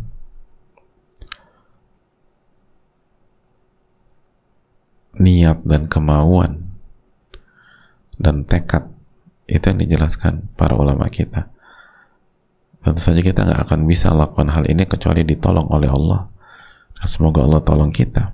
niat 5.17 5.59
dan 5.65 5.89
kemauan 5.89 6.69
dan 8.21 8.45
tekad 8.45 8.94
itu 9.45 9.65
yang 9.65 9.79
dijelaskan 9.81 10.49
para 10.57 10.73
ulama 10.73 11.09
kita. 11.09 11.49
Tentu 12.81 13.01
saja 13.01 13.21
kita 13.21 13.45
nggak 13.45 13.61
akan 13.65 13.79
bisa 13.89 14.13
lakukan 14.13 14.53
hal 14.53 14.65
ini 14.69 14.85
kecuali 14.85 15.25
ditolong 15.25 15.69
oleh 15.73 15.89
Allah. 15.89 16.29
Semoga 17.05 17.45
Allah 17.45 17.61
tolong 17.61 17.93
kita. 17.93 18.33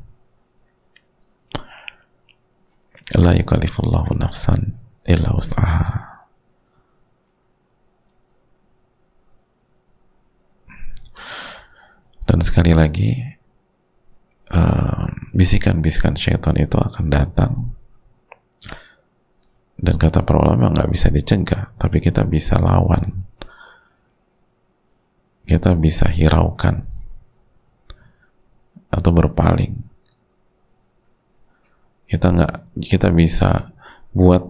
La 3.19 3.35
yukalifullahu 3.35 4.15
nafsan 4.15 4.71
illa 5.03 5.35
usaha 5.35 6.11
dan 12.31 12.39
sekali 12.39 12.71
lagi 12.71 13.19
bisikan-bisikan 15.35 16.15
uh, 16.15 16.19
syaitan 16.19 16.55
itu 16.55 16.79
akan 16.79 17.05
datang 17.11 17.75
dan 19.81 19.97
kata 19.97 20.21
para 20.21 20.39
ulama 20.45 20.69
nggak 20.69 20.89
bisa 20.93 21.09
dicegah 21.09 21.73
tapi 21.75 21.97
kita 21.97 22.21
bisa 22.23 22.61
lawan 22.61 23.25
kita 25.49 25.73
bisa 25.75 26.05
hiraukan 26.07 26.85
atau 28.93 29.11
berpaling 29.11 29.73
kita 32.05 32.27
nggak 32.29 32.55
kita 32.79 33.09
bisa 33.09 33.73
buat 34.13 34.43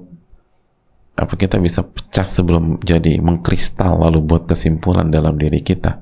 apa 1.16 1.34
kita 1.38 1.62
bisa 1.62 1.86
pecah 1.86 2.26
sebelum 2.26 2.82
jadi 2.82 3.22
mengkristal 3.22 4.02
lalu 4.04 4.26
buat 4.26 4.50
kesimpulan 4.50 5.14
dalam 5.14 5.38
diri 5.38 5.62
kita 5.62 6.02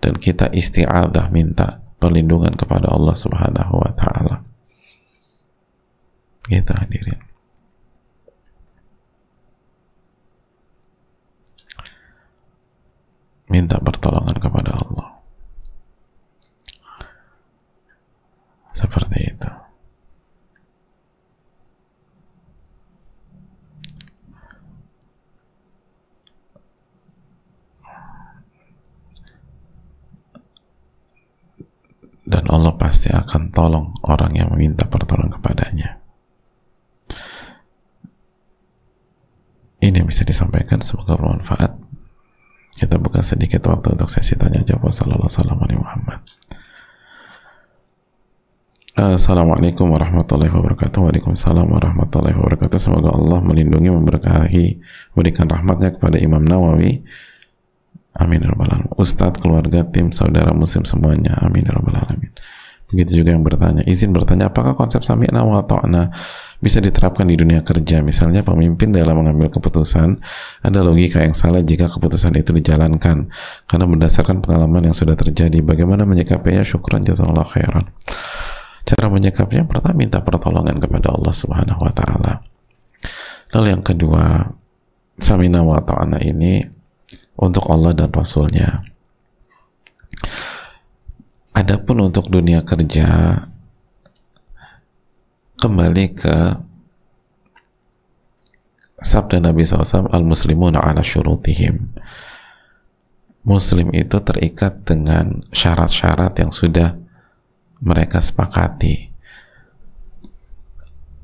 dan 0.00 0.16
kita 0.16 0.48
isti'adah 0.52 1.28
minta 1.32 1.84
perlindungan 1.96 2.52
kepada 2.54 2.92
Allah 2.92 3.16
Subhanahu 3.16 3.74
wa 3.80 3.92
taala. 3.96 4.44
Kita 6.46 6.78
hadirin. 6.78 7.35
Minta 13.46 13.78
pertolongan 13.78 14.36
kepada 14.36 14.74
Allah 14.74 15.08
seperti 18.74 19.18
itu 19.32 19.50
dan 32.26 32.42
Allah 32.50 32.74
pasti 32.74 33.08
akan 33.08 33.54
tolong 33.54 33.94
orang 34.02 34.34
yang 34.34 34.50
meminta 34.50 34.84
pertolongan 34.90 35.38
kepadanya. 35.38 36.02
Ini 39.78 40.02
bisa 40.02 40.26
disampaikan 40.26 40.82
semoga 40.82 41.14
bermanfaat. 41.14 41.85
Kita 42.76 43.00
buka 43.00 43.24
sedikit 43.24 43.64
waktu 43.72 43.96
untuk 43.96 44.12
sesi 44.12 44.36
tanya 44.36 44.60
jawab. 44.60 44.92
Wassalamualaikum. 44.92 45.84
Assalamualaikum 48.96 49.92
warahmatullahi 49.92 50.52
wabarakatuh. 50.52 51.00
Waalaikumsalam 51.08 51.68
warahmatullahi 51.68 52.36
wabarakatuh. 52.36 52.76
Semoga 52.80 53.16
Allah 53.16 53.40
melindungi, 53.44 53.88
memberkahi, 53.92 54.66
memberikan 55.12 55.48
rahmatnya 55.48 55.96
kepada 55.96 56.16
Imam 56.20 56.44
Nawawi 56.44 57.04
Amin 58.16 58.40
ya. 58.40 58.52
Ustadz, 58.96 59.40
keluarga, 59.44 59.84
tim, 59.84 60.08
saudara 60.08 60.56
muslim 60.56 60.88
semuanya. 60.88 61.36
Amin 61.44 61.68
ya 61.68 61.76
alamin. 61.76 62.32
Begitu 62.86 63.22
juga 63.22 63.34
yang 63.34 63.42
bertanya, 63.42 63.82
izin 63.82 64.14
bertanya, 64.14 64.46
apakah 64.46 64.78
konsep 64.78 65.02
sami'na 65.02 65.42
wa 65.42 65.58
bisa 66.62 66.78
diterapkan 66.78 67.26
di 67.26 67.34
dunia 67.34 67.66
kerja? 67.66 67.98
Misalnya 67.98 68.46
pemimpin 68.46 68.94
dalam 68.94 69.18
mengambil 69.18 69.50
keputusan, 69.50 70.22
ada 70.62 70.78
logika 70.86 71.18
yang 71.18 71.34
salah 71.34 71.66
jika 71.66 71.90
keputusan 71.90 72.38
itu 72.38 72.54
dijalankan. 72.54 73.26
Karena 73.66 73.84
berdasarkan 73.90 74.38
pengalaman 74.38 74.86
yang 74.86 74.96
sudah 74.96 75.18
terjadi, 75.18 75.58
bagaimana 75.66 76.06
menyikapinya? 76.06 76.62
Syukuran 76.62 77.02
jazakallah 77.02 77.46
khairan. 77.50 77.90
Cara 78.86 79.10
menyikapinya 79.10 79.66
pertama 79.66 79.98
minta 79.98 80.22
pertolongan 80.22 80.78
kepada 80.78 81.10
Allah 81.10 81.34
Subhanahu 81.34 81.82
wa 81.82 81.90
taala. 81.90 82.32
Lalu 83.50 83.66
yang 83.74 83.82
kedua, 83.82 84.46
samina 85.18 85.66
wa 85.66 85.82
ini 86.22 86.62
untuk 87.34 87.66
Allah 87.66 87.98
dan 87.98 88.14
Rasulnya. 88.14 88.86
Adapun 91.66 91.98
untuk 91.98 92.30
dunia 92.30 92.62
kerja, 92.62 93.42
kembali 95.58 96.14
ke 96.14 96.62
sabda 99.02 99.42
Nabi 99.42 99.66
SAW, 99.66 100.06
al-muslimuna 100.14 100.78
ala 100.78 101.02
syurutihim. 101.02 101.90
Muslim 103.42 103.90
itu 103.98 104.14
terikat 104.22 104.86
dengan 104.86 105.42
syarat-syarat 105.50 106.38
yang 106.38 106.54
sudah 106.54 106.94
mereka 107.82 108.22
sepakati. 108.22 109.10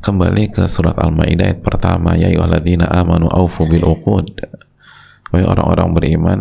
Kembali 0.02 0.50
ke 0.50 0.66
surat 0.66 0.98
Al-Maidah 0.98 1.54
ayat 1.54 1.62
pertama, 1.62 2.18
ya 2.18 2.26
ayyuhalladzina 2.26 2.90
amanu 2.90 3.30
aufu 3.30 3.62
bil 3.70 3.86
uqud 3.86 4.26
orang-orang 5.30 5.94
beriman, 5.94 6.40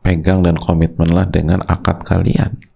pegang 0.00 0.40
dan 0.40 0.56
komitmenlah 0.56 1.28
dengan 1.28 1.60
akad 1.68 2.00
kalian. 2.00 2.69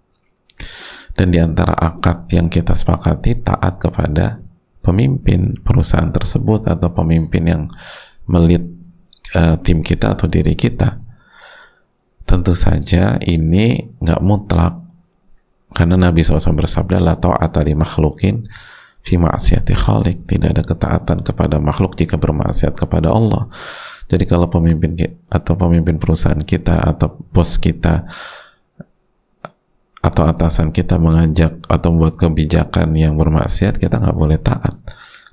Dan 1.14 1.30
di 1.30 1.38
antara 1.38 1.74
akad 1.78 2.26
yang 2.34 2.50
kita 2.50 2.74
sepakati, 2.74 3.38
taat 3.46 3.78
kepada 3.78 4.42
pemimpin 4.82 5.56
perusahaan 5.62 6.10
tersebut 6.10 6.66
atau 6.66 6.90
pemimpin 6.90 7.42
yang 7.46 7.62
melit 8.26 8.66
uh, 9.38 9.56
tim 9.62 9.80
kita 9.80 10.18
atau 10.18 10.26
diri 10.26 10.58
kita. 10.58 10.98
Tentu 12.26 12.52
saja 12.58 13.16
ini 13.22 13.94
nggak 14.02 14.20
mutlak 14.24 14.84
karena 15.74 15.98
Nabi 15.98 16.22
SAW 16.22 16.54
bersabda 16.54 17.02
la 17.02 17.18
ta'ata 17.18 17.60
li 17.66 17.74
makhlukin 17.74 18.46
fi 19.04 19.20
ma'asiyati 19.20 19.74
khalik 19.74 20.24
tidak 20.24 20.56
ada 20.56 20.62
ketaatan 20.64 21.18
kepada 21.20 21.60
makhluk 21.60 21.98
jika 21.98 22.16
bermaksiat 22.16 22.72
kepada 22.72 23.12
Allah 23.12 23.50
jadi 24.08 24.24
kalau 24.24 24.48
pemimpin 24.48 24.96
atau 25.28 25.58
pemimpin 25.58 26.00
perusahaan 26.00 26.40
kita 26.40 26.80
atau 26.80 27.18
bos 27.34 27.60
kita 27.60 28.08
atau 30.04 30.28
atasan 30.28 30.68
kita 30.68 31.00
mengajak 31.00 31.64
atau 31.64 31.88
membuat 31.88 32.20
kebijakan 32.20 32.92
yang 32.92 33.16
bermaksiat, 33.16 33.80
kita 33.80 33.96
nggak 33.96 34.12
boleh 34.12 34.36
taat. 34.36 34.76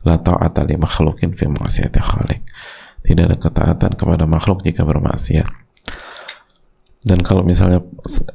La 0.08 0.16
ta'ata 0.16 0.64
li 0.64 0.80
makhlukin 0.80 1.36
fi 1.36 1.52
maksiati 1.52 2.00
khalik. 2.00 2.42
Tidak 3.04 3.24
ada 3.28 3.36
ketaatan 3.36 4.00
kepada 4.00 4.24
makhluk 4.24 4.64
jika 4.64 4.88
bermaksiat. 4.88 5.50
Dan 7.04 7.20
kalau 7.20 7.44
misalnya 7.44 7.84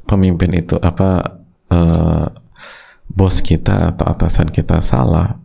pemimpin 0.04 0.52
itu 0.52 0.76
apa 0.76 1.40
uh, 1.72 2.28
bos 3.08 3.40
kita 3.40 3.96
atau 3.96 4.04
atasan 4.04 4.52
kita 4.52 4.84
salah, 4.84 5.40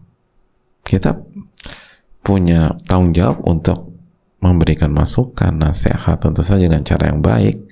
kita 0.83 1.23
punya 2.19 2.75
tanggung 2.83 3.15
jawab 3.15 3.39
untuk 3.47 3.95
memberikan 4.41 4.91
masukan, 4.91 5.53
nasihat 5.53 6.17
tentu 6.19 6.41
saja 6.43 6.67
dengan 6.67 6.83
cara 6.83 7.13
yang 7.13 7.21
baik 7.23 7.71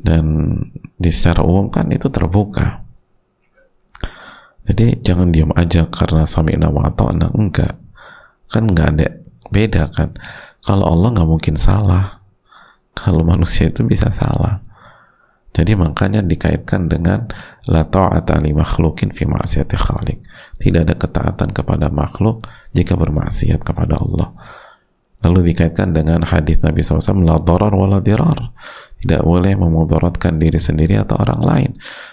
dan 0.00 0.24
di 0.96 1.10
secara 1.12 1.44
umum 1.44 1.68
kan 1.68 1.88
itu 1.92 2.08
terbuka. 2.08 2.84
Jadi 4.68 5.00
jangan 5.02 5.32
diam 5.32 5.50
aja 5.56 5.88
karena 5.88 6.28
suami 6.28 6.54
nama 6.54 6.92
atau 6.92 7.10
anak 7.10 7.32
enggak. 7.34 7.74
Kan 8.52 8.70
enggak 8.70 8.88
ada 8.96 9.08
beda 9.50 9.90
kan. 9.92 10.14
Kalau 10.60 10.86
Allah 10.86 11.08
nggak 11.16 11.28
mungkin 11.28 11.56
salah. 11.56 12.20
Kalau 12.92 13.24
manusia 13.24 13.72
itu 13.72 13.82
bisa 13.86 14.12
salah. 14.12 14.60
Jadi 15.50 15.74
makanya 15.74 16.22
dikaitkan 16.22 16.86
dengan 16.86 17.26
la 17.66 17.82
ta'ata 17.82 18.38
li 18.38 18.54
makhlukin 18.54 19.10
fi 19.10 19.26
ma'siyati 19.26 19.74
khaliq. 19.74 20.18
Tidak 20.62 20.80
ada 20.86 20.94
ketaatan 20.94 21.50
kepada 21.50 21.90
makhluk 21.90 22.46
jika 22.70 22.94
bermaksiat 22.94 23.58
kepada 23.58 23.98
Allah. 23.98 24.30
Lalu 25.26 25.52
dikaitkan 25.52 25.90
dengan 25.92 26.24
hadis 26.24 26.62
Nabi 26.62 26.80
SAW 26.80 27.26
la 27.26 27.36
darar 27.42 27.74
wala 27.74 27.98
dirar 28.00 28.54
tidak 29.00 29.24
boleh 29.24 29.56
memudaratkan 29.56 30.36
diri 30.36 30.60
sendiri 30.60 31.00
atau 31.00 31.16
orang 31.16 31.40
lain. 31.40 31.70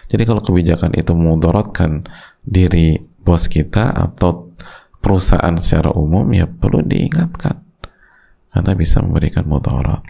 Jadi 0.07 0.23
kalau 0.23 0.39
kebijakan 0.39 0.95
itu 0.95 1.11
memudaratkan 1.11 2.07
diri 2.47 2.95
bos 3.19 3.51
kita 3.51 3.91
atau 3.91 4.55
perusahaan 5.03 5.51
secara 5.59 5.91
umum 5.91 6.23
ya 6.31 6.47
perlu 6.47 6.79
diingatkan. 6.79 7.59
Karena 8.55 8.71
bisa 8.73 9.03
memberikan 9.03 9.43
mudarat. 9.43 10.01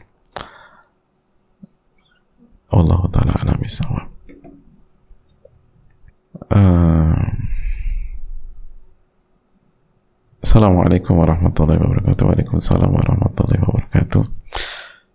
Allah 2.68 3.00
Ta'ala 3.10 3.34
alam 3.42 3.64
uh, 3.64 3.96
Assalamualaikum 10.44 11.16
warahmatullahi 11.16 11.80
wabarakatuh. 11.80 12.24
Waalaikumsalam 12.28 12.92
warahmatullahi 12.92 13.62
wabarakatuh 13.66 14.24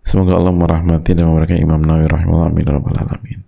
Semoga 0.03 0.35
Allah 0.35 0.53
merahmati 0.53 1.15
dan 1.15 1.31
memberkahi 1.31 1.63
Imam 1.63 1.79
Nawawi 1.79 2.07
rahimahullah 2.11 2.49
amin 2.51 2.67
rabbal 2.67 2.97
alamin 2.99 3.39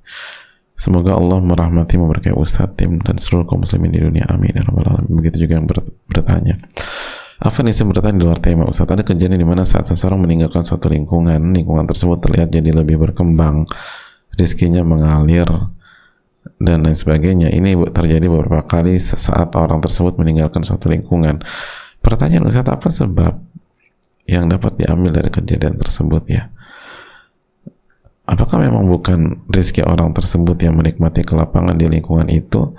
Semoga 0.76 1.16
Allah 1.16 1.39
merahmati 1.39 1.95
memberkahi 1.99 2.36
Ustadz 2.36 2.80
tim 2.80 2.99
dan 2.99 3.20
seluruh 3.20 3.47
kaum 3.47 3.64
muslimin 3.64 3.91
di 3.91 3.99
dunia 3.99 4.28
amin 4.32 4.56
ya 4.56 4.64
alamin 4.68 5.14
Begitu 5.20 5.47
juga 5.47 5.60
yang 5.60 5.68
bertanya 6.08 6.56
Apa 7.39 7.60
nih 7.64 7.76
saya 7.76 7.88
bertanya 7.91 8.16
di 8.18 8.24
luar 8.24 8.39
tema 8.39 8.64
Ustadz 8.68 8.95
Ada 8.95 9.03
kejadian 9.03 9.39
di 9.39 9.47
mana 9.47 9.68
saat 9.68 9.88
seseorang 9.88 10.24
meninggalkan 10.24 10.64
suatu 10.64 10.88
lingkungan 10.88 11.39
Lingkungan 11.51 11.86
tersebut 11.88 12.24
terlihat 12.24 12.51
jadi 12.51 12.72
lebih 12.72 12.99
berkembang 12.99 13.68
Rizkinya 14.36 14.84
mengalir 14.84 15.47
dan 16.62 16.86
lain 16.86 16.97
sebagainya. 16.97 17.49
Ini 17.51 17.76
terjadi 17.91 18.26
beberapa 18.30 18.64
kali 18.66 19.01
saat 19.01 19.53
orang 19.58 19.82
tersebut 19.82 20.16
meninggalkan 20.22 20.62
suatu 20.62 20.88
lingkungan. 20.88 21.41
Pertanyaan 21.99 22.45
Ustaz, 22.45 22.70
apa 22.70 22.89
sebab 22.93 23.34
yang 24.26 24.49
dapat 24.49 24.78
diambil 24.82 25.21
dari 25.21 25.30
kejadian 25.30 25.78
tersebut 25.78 26.23
ya? 26.30 26.49
Apakah 28.26 28.57
memang 28.57 28.89
bukan 28.89 29.45
rezeki 29.45 29.86
orang 29.86 30.09
tersebut 30.17 30.57
yang 30.57 30.73
menikmati 30.73 31.21
kelapangan 31.21 31.78
di 31.78 31.86
lingkungan 31.86 32.26
itu? 32.34 32.73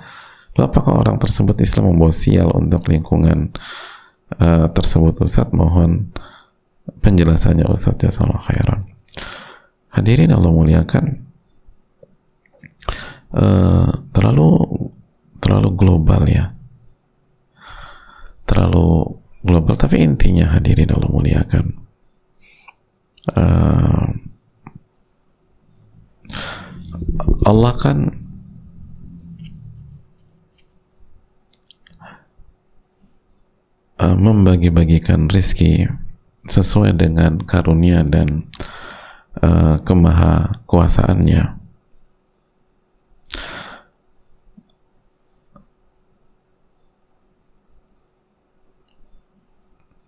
Lalu 0.59 0.63
apakah 0.67 0.99
orang 0.99 1.15
tersebut 1.23 1.55
Islam 1.63 1.95
membawa 1.95 2.11
sial 2.11 2.51
untuk 2.51 2.83
lingkungan 2.91 3.55
uh, 4.43 4.67
tersebut 4.67 5.23
Ustaz? 5.23 5.47
Mohon 5.55 6.11
penjelasannya 6.99 7.63
Ustaz 7.71 7.95
ya 8.03 8.11
khairan. 8.11 8.91
Hadirin 9.95 10.35
Allah 10.35 10.51
muliakan 10.51 11.05
uh, 13.31 13.91
terlalu 14.11 14.49
terlalu 15.39 15.69
global 15.79 16.27
ya 16.27 16.57
terlalu 18.47 19.19
global. 19.47 19.79
Tapi 19.79 20.03
intinya 20.03 20.51
hadirin 20.51 20.91
Allah 20.91 21.07
muliakan. 21.07 21.65
Uh, 23.27 24.03
Allah 27.43 27.73
kan 27.79 27.97
uh, 33.99 34.15
membagi-bagikan 34.15 35.27
rizki 35.31 35.87
sesuai 36.47 36.95
dengan 36.95 37.43
karunia 37.43 38.07
dan 38.07 38.47
uh, 39.43 39.79
kemahakuasaannya 39.83 41.56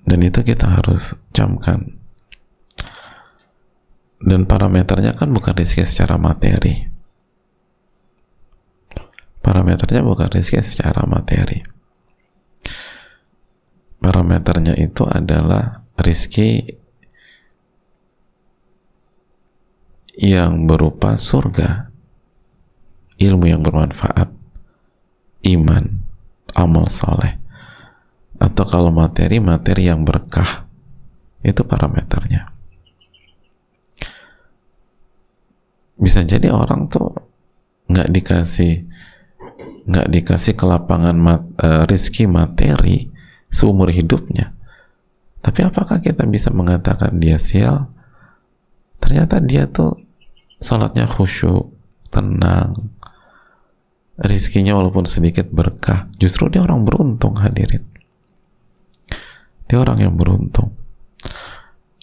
dan 0.09 0.25
itu 0.25 0.41
kita 0.41 0.65
harus 0.81 1.13
camkan. 1.29 2.01
Dan 4.19 4.49
parameternya 4.49 5.13
kan 5.13 5.29
bukan 5.29 5.53
rezeki 5.53 5.85
secara 5.85 6.17
materi. 6.17 6.89
Parameternya 9.39 10.01
bukan 10.01 10.27
rezeki 10.33 10.59
secara 10.65 11.05
materi. 11.05 11.61
Parameternya 14.01 14.75
itu 14.81 15.05
adalah 15.05 15.85
rizki 16.01 16.73
yang 20.17 20.65
berupa 20.65 21.15
surga. 21.15 21.87
Ilmu 23.21 23.45
yang 23.45 23.61
bermanfaat. 23.61 24.33
Iman. 25.47 26.03
Amal 26.57 26.89
soleh 26.91 27.38
atau 28.39 28.63
kalau 28.63 28.89
materi 28.89 29.43
materi 29.43 29.91
yang 29.91 30.07
berkah. 30.07 30.65
Itu 31.43 31.67
parameternya. 31.67 32.51
Bisa 35.99 36.23
jadi 36.23 36.51
orang 36.51 36.87
tuh 36.87 37.11
nggak 37.91 38.09
dikasih 38.11 38.87
nggak 39.89 40.07
dikasih 40.07 40.53
kelapangan 40.55 41.17
mat, 41.19 41.43
uh, 41.59 41.83
rizki 41.83 42.27
materi 42.27 43.11
seumur 43.51 43.91
hidupnya. 43.91 44.55
Tapi 45.39 45.59
apakah 45.63 45.99
kita 45.99 46.23
bisa 46.27 46.51
mengatakan 46.51 47.19
dia 47.19 47.39
sial? 47.39 47.91
Ternyata 48.99 49.39
dia 49.39 49.67
tuh 49.67 49.99
salatnya 50.59 51.07
khusyuk 51.07 51.71
tenang. 52.11 52.91
Rizkinya 54.19 54.75
walaupun 54.75 55.07
sedikit 55.07 55.47
berkah 55.47 56.11
justru 56.19 56.51
dia 56.51 56.59
orang 56.59 56.83
beruntung 56.83 57.39
hadirin 57.39 57.87
dia 59.69 59.77
orang 59.77 60.01
yang 60.01 60.17
beruntung. 60.17 60.73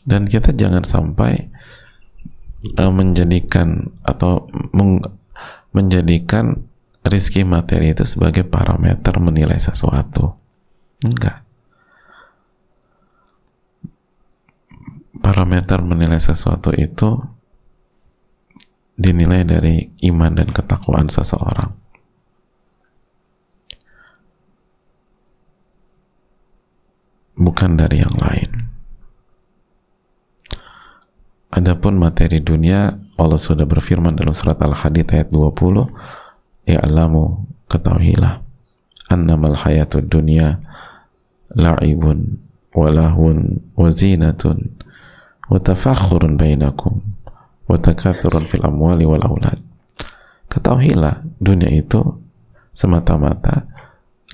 Dan 0.06 0.22
kita 0.22 0.54
jangan 0.54 0.86
sampai 0.86 1.50
uh, 2.78 2.94
menjadikan 2.94 3.90
atau 4.06 4.46
meng, 4.70 5.02
menjadikan 5.74 6.62
rizki 7.02 7.42
materi 7.42 7.90
itu 7.90 8.06
sebagai 8.06 8.46
parameter 8.46 9.18
menilai 9.18 9.58
sesuatu. 9.58 10.38
Enggak. 11.02 11.42
Parameter 15.18 15.82
menilai 15.82 16.22
sesuatu 16.22 16.70
itu 16.70 17.18
dinilai 18.94 19.42
dari 19.42 19.90
iman 20.06 20.38
dan 20.38 20.54
ketakwaan 20.54 21.10
seseorang 21.10 21.85
bukan 27.36 27.76
dari 27.76 28.00
yang 28.02 28.16
lain. 28.16 28.50
Adapun 31.52 31.96
materi 31.96 32.42
dunia 32.42 32.96
Allah 33.16 33.40
sudah 33.40 33.64
berfirman 33.64 34.12
dalam 34.12 34.36
surat 34.36 34.60
Al-Hadid 34.60 35.08
ayat 35.08 35.32
20 35.32 36.68
Ya 36.68 36.82
alamu 36.82 37.46
ketahuilah 37.70 38.42
annamal 39.06 39.54
hayatud 39.54 40.10
dunya 40.10 40.58
la'ibun 41.54 42.42
walahun 42.74 43.62
wazinatun 43.78 44.74
wa 45.46 45.56
tafakhurun 45.62 46.34
bainakum 46.34 47.06
wa 47.70 47.78
takathurun 47.78 48.50
fil 48.50 48.66
amwali 48.66 49.06
wal 49.06 49.22
aulad. 49.22 49.62
Ketahuilah 50.50 51.22
dunia 51.38 51.70
itu 51.70 52.02
semata-mata 52.74 53.70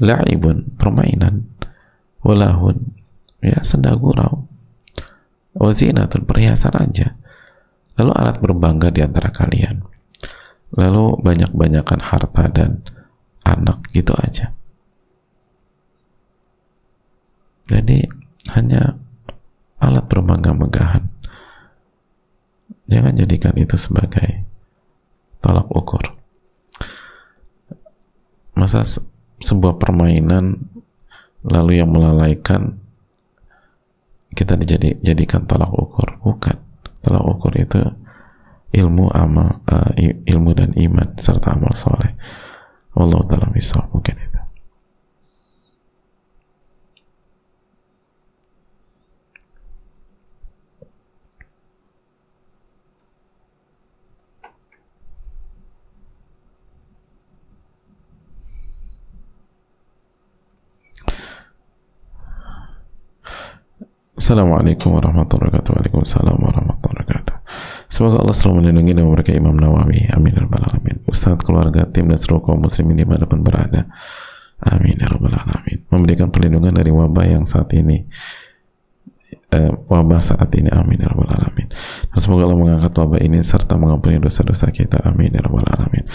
la'ibun 0.00 0.72
permainan 0.80 1.51
walahun. 2.22 2.78
Ya 3.42 3.58
senda 3.66 3.94
gurau. 3.98 4.46
Wazinatun 5.52 6.24
perhiasan 6.24 6.74
aja. 6.78 7.18
Lalu 7.98 8.10
alat 8.14 8.36
berbangga 8.40 8.88
di 8.88 9.04
antara 9.04 9.28
kalian. 9.28 9.84
Lalu 10.72 11.20
banyak-banyakan 11.20 12.00
harta 12.00 12.48
dan 12.48 12.80
anak 13.44 13.84
gitu 13.92 14.16
aja. 14.16 14.54
Jadi 17.68 18.08
hanya 18.56 18.96
alat 19.82 20.06
berbangga-megahan 20.08 21.12
jangan 22.92 23.16
jadikan 23.16 23.56
itu 23.56 23.80
sebagai 23.80 24.44
tolak 25.40 25.64
ukur. 25.72 26.12
Masa 28.52 28.84
sebuah 29.40 29.80
permainan 29.80 30.60
lalu 31.46 31.78
yang 31.82 31.90
melalaikan 31.90 32.78
kita 34.32 34.56
dijadikan 34.56 35.44
tolak 35.44 35.70
ukur. 35.70 36.18
Bukan. 36.24 36.56
Tolak 37.02 37.24
ukur 37.26 37.52
itu 37.58 37.82
ilmu 38.72 39.12
amal 39.12 39.60
uh, 39.68 39.92
ilmu 40.02 40.50
dan 40.56 40.72
iman 40.72 41.14
serta 41.20 41.54
amal 41.54 41.76
soleh. 41.76 42.16
Allah 42.92 43.20
dalam 43.28 43.50
misal 43.52 43.88
mungkin 43.92 44.16
itu 44.20 44.41
Assalamualaikum 64.22 64.94
warahmatullahi 64.94 65.50
wabarakatuh. 65.50 65.70
Waalaikumsalam 65.82 66.38
warahmatullahi 66.38 66.94
wabarakatuh. 66.94 67.36
Semoga 67.90 68.22
Allah 68.22 68.36
selalu 68.38 68.54
melindungi 68.62 68.94
dan 68.94 69.04
memberkahi 69.10 69.34
Imam 69.42 69.58
Nawawi. 69.58 70.14
Amin 70.14 70.38
ya 70.38 70.46
alamin. 70.46 71.02
Ustaz, 71.10 71.42
keluarga, 71.42 71.90
tim 71.90 72.06
dan 72.06 72.22
seluruh 72.22 72.38
kaum 72.38 72.62
muslimin 72.62 73.02
di 73.02 73.02
mana 73.02 73.26
pun 73.26 73.42
berada. 73.42 73.90
Amin 74.62 74.94
ya 75.02 75.10
alamin. 75.10 75.82
Memberikan 75.90 76.30
perlindungan 76.30 76.70
dari 76.70 76.94
wabah 76.94 77.26
yang 77.34 77.50
saat 77.50 77.74
ini 77.74 78.06
eh, 79.50 79.74
wabah 79.90 80.22
saat 80.22 80.54
ini. 80.54 80.70
Amin 80.70 81.02
ya 81.02 81.10
rabbal 81.10 81.26
alamin. 81.26 81.74
Dan 82.14 82.18
semoga 82.22 82.46
Allah 82.46 82.62
mengangkat 82.62 82.94
wabah 82.94 83.18
ini 83.26 83.42
serta 83.42 83.74
mengampuni 83.74 84.22
dosa-dosa 84.22 84.70
kita. 84.70 85.02
Amin 85.02 85.34
ya 85.34 85.42
rabbal 85.42 85.66
alamin. 85.66 86.06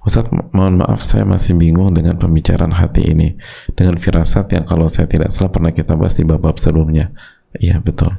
Ustaz, 0.00 0.32
mohon 0.56 0.80
maaf 0.80 1.04
saya 1.04 1.28
masih 1.28 1.60
bingung 1.60 1.92
dengan 1.92 2.16
pembicaraan 2.16 2.72
hati 2.72 3.04
ini 3.04 3.36
dengan 3.76 4.00
firasat 4.00 4.48
yang 4.56 4.64
kalau 4.64 4.88
saya 4.88 5.04
tidak 5.12 5.28
salah 5.28 5.52
pernah 5.52 5.76
kita 5.76 5.92
bahas 5.92 6.16
di 6.16 6.24
bab-bab 6.24 6.56
sebelumnya 6.56 7.12
Iya 7.58 7.82
betul. 7.82 8.14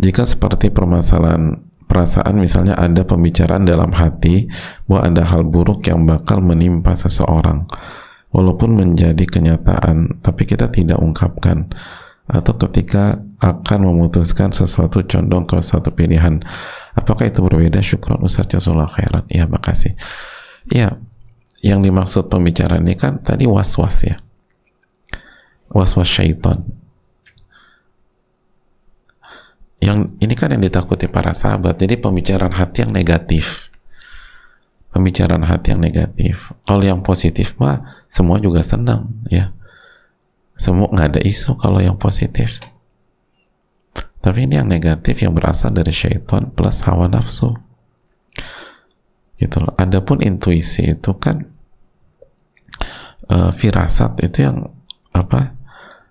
Jika 0.00 0.24
seperti 0.24 0.70
permasalahan 0.70 1.60
perasaan 1.90 2.38
misalnya 2.38 2.78
ada 2.78 3.02
pembicaraan 3.02 3.66
dalam 3.66 3.90
hati 3.90 4.46
bahwa 4.86 5.10
ada 5.10 5.22
hal 5.26 5.42
buruk 5.42 5.82
yang 5.90 6.06
bakal 6.06 6.38
menimpa 6.38 6.94
seseorang 6.94 7.66
walaupun 8.30 8.78
menjadi 8.78 9.26
kenyataan 9.26 10.22
tapi 10.22 10.46
kita 10.46 10.70
tidak 10.70 11.02
ungkapkan 11.02 11.66
atau 12.30 12.54
ketika 12.62 13.18
akan 13.42 13.90
memutuskan 13.90 14.54
sesuatu 14.54 15.02
condong 15.02 15.50
ke 15.50 15.58
suatu 15.58 15.90
pilihan 15.90 16.38
apakah 16.94 17.26
itu 17.26 17.42
berbeda? 17.42 17.82
Syukron 17.82 18.22
Ustaz 18.22 18.46
Jasulullah 18.46 18.86
khairan. 18.86 19.26
Ya 19.26 19.50
makasih. 19.50 19.98
Ya 20.70 20.94
yang 21.58 21.82
dimaksud 21.82 22.30
pembicaraan 22.30 22.86
ini 22.86 22.94
kan 22.94 23.18
tadi 23.18 23.50
was-was 23.50 24.06
ya. 24.06 24.16
Was-was 25.74 26.06
syaitan 26.06 26.79
yang 29.80 30.12
ini 30.20 30.36
kan 30.36 30.52
yang 30.52 30.60
ditakuti 30.60 31.08
para 31.08 31.32
sahabat. 31.32 31.80
Jadi 31.80 31.96
pembicaraan 31.96 32.52
hati 32.52 32.84
yang 32.84 32.92
negatif. 32.92 33.72
Pembicaraan 34.92 35.42
hati 35.48 35.72
yang 35.72 35.80
negatif. 35.80 36.52
Kalau 36.68 36.84
yang 36.84 37.00
positif 37.00 37.56
mah 37.56 38.04
semua 38.12 38.36
juga 38.36 38.60
senang 38.60 39.08
ya. 39.32 39.56
Semua 40.60 40.92
nggak 40.92 41.16
ada 41.16 41.20
isu 41.24 41.56
kalau 41.56 41.80
yang 41.80 41.96
positif. 41.96 42.60
Tapi 44.20 44.44
ini 44.44 44.60
yang 44.60 44.68
negatif 44.68 45.24
yang 45.24 45.32
berasal 45.32 45.72
dari 45.72 45.96
syaitan 45.96 46.52
plus 46.52 46.84
hawa 46.84 47.08
nafsu. 47.08 47.56
Gitu 49.40 49.56
loh. 49.64 49.72
Adapun 49.80 50.20
intuisi 50.20 50.92
itu 50.92 51.16
kan 51.16 51.48
uh, 53.32 53.48
firasat 53.56 54.20
itu 54.20 54.44
yang 54.44 54.68
apa 55.16 55.56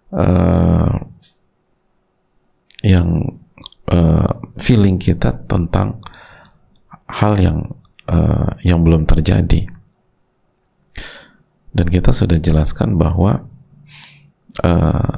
uh, 0.10 1.06
yang 2.82 3.38
uh, 3.90 4.32
feeling 4.62 5.02
kita 5.02 5.34
tentang 5.50 5.98
hal 7.10 7.34
yang 7.42 7.60
uh, 8.06 8.54
yang 8.62 8.86
belum 8.86 9.10
terjadi. 9.10 9.66
Dan 11.70 11.86
kita 11.86 12.10
sudah 12.10 12.42
jelaskan 12.42 12.98
bahwa 12.98 13.46
uh, 14.66 15.14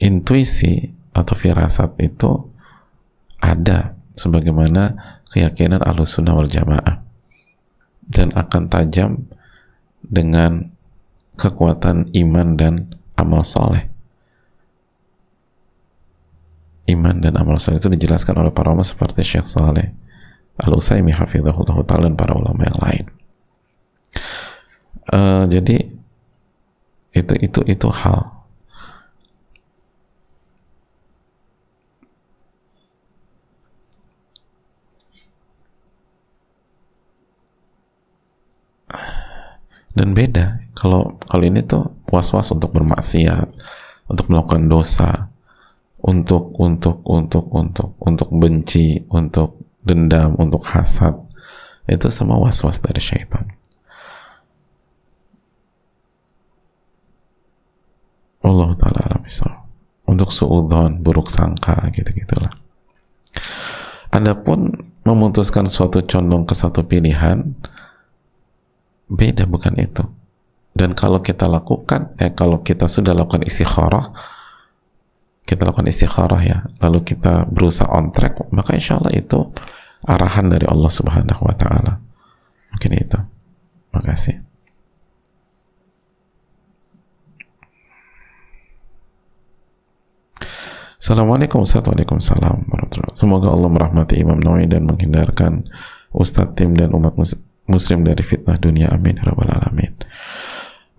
intuisi 0.00 0.92
atau 1.12 1.36
firasat 1.36 2.00
itu 2.00 2.48
ada 3.36 3.92
sebagaimana 4.16 4.96
keyakinan 5.28 5.84
ahlus 5.84 6.16
sunnah 6.16 6.36
wal 6.36 6.48
jamaah. 6.48 7.04
Dan 8.02 8.32
akan 8.36 8.68
tajam 8.68 9.28
dengan 10.04 10.72
kekuatan 11.36 12.12
iman 12.12 12.48
dan 12.58 12.92
amal 13.16 13.40
soleh 13.46 13.91
iman 16.94 17.16
dan 17.22 17.36
amal 17.40 17.56
soleh 17.58 17.80
itu 17.80 17.90
dijelaskan 17.90 18.38
oleh 18.38 18.52
para 18.52 18.70
ulama 18.70 18.84
seperti 18.84 19.24
Syekh 19.24 19.48
Saleh 19.48 19.92
Al-Usaimi 20.60 21.16
hafizahullah 21.16 21.80
ta'ala 21.88 22.12
dan 22.12 22.16
para 22.16 22.36
ulama 22.36 22.60
yang 22.68 22.78
lain. 22.78 23.04
Uh, 25.08 25.44
jadi 25.48 25.88
itu 27.12 27.34
itu 27.40 27.60
itu 27.66 27.88
hal. 27.88 28.44
Dan 39.92 40.16
beda 40.16 40.62
kalau 40.72 41.20
kalau 41.28 41.44
ini 41.44 41.60
tuh 41.64 41.92
was-was 42.08 42.48
untuk 42.52 42.72
bermaksiat 42.72 43.48
untuk 44.08 44.28
melakukan 44.32 44.64
dosa 44.68 45.31
untuk 46.02 46.54
untuk 46.58 47.00
untuk 47.06 47.46
untuk 47.54 47.94
untuk 48.02 48.28
benci 48.34 49.06
untuk 49.10 49.62
dendam 49.82 50.34
untuk 50.38 50.62
hasad. 50.66 51.14
Itu 51.86 52.10
semua 52.14 52.38
was-was 52.38 52.78
dari 52.78 53.02
syaitan. 53.02 53.46
Allah 58.42 58.74
taala 58.74 59.22
untuk 60.02 60.28
suudon 60.34 60.98
buruk 60.98 61.30
sangka 61.30 61.88
gitu 61.94 62.10
gitulah 62.10 62.52
Adapun 64.12 64.92
memutuskan 65.08 65.64
suatu 65.64 66.04
condong 66.04 66.44
ke 66.44 66.52
satu 66.52 66.84
pilihan 66.84 67.56
beda 69.08 69.48
bukan 69.48 69.72
itu. 69.80 70.04
Dan 70.76 70.92
kalau 70.92 71.24
kita 71.24 71.48
lakukan 71.48 72.12
eh 72.20 72.28
kalau 72.28 72.60
kita 72.60 72.92
sudah 72.92 73.16
lakukan 73.16 73.40
istikharah 73.40 74.12
kita 75.52 75.68
lakukan 75.68 75.84
istikharah 75.92 76.40
ya. 76.40 76.58
Lalu 76.80 77.04
kita 77.04 77.44
berusaha 77.44 77.92
on 77.92 78.08
track 78.08 78.40
maka 78.48 78.72
insya 78.72 78.96
Allah 78.96 79.12
itu 79.12 79.52
arahan 80.08 80.48
dari 80.48 80.64
Allah 80.64 80.88
subhanahu 80.88 81.44
wa 81.44 81.52
ta'ala. 81.52 82.00
Mungkin 82.72 82.92
itu. 82.96 83.20
Makasih 83.92 84.40
Assalamualaikum 90.96 91.66
warahmatullahi 91.66 93.12
Semoga 93.12 93.52
Allah 93.52 93.68
merahmati 93.68 94.22
Imam 94.22 94.38
Nawawi 94.40 94.70
dan 94.70 94.88
menghindarkan 94.88 95.66
Ustadz 96.14 96.54
tim 96.56 96.78
dan 96.78 96.94
umat 96.94 97.18
muslim 97.68 98.06
dari 98.06 98.22
fitnah 98.24 98.56
dunia. 98.56 98.88
Amin. 98.94 99.18
Rabbal 99.20 99.50
alamin 99.50 99.92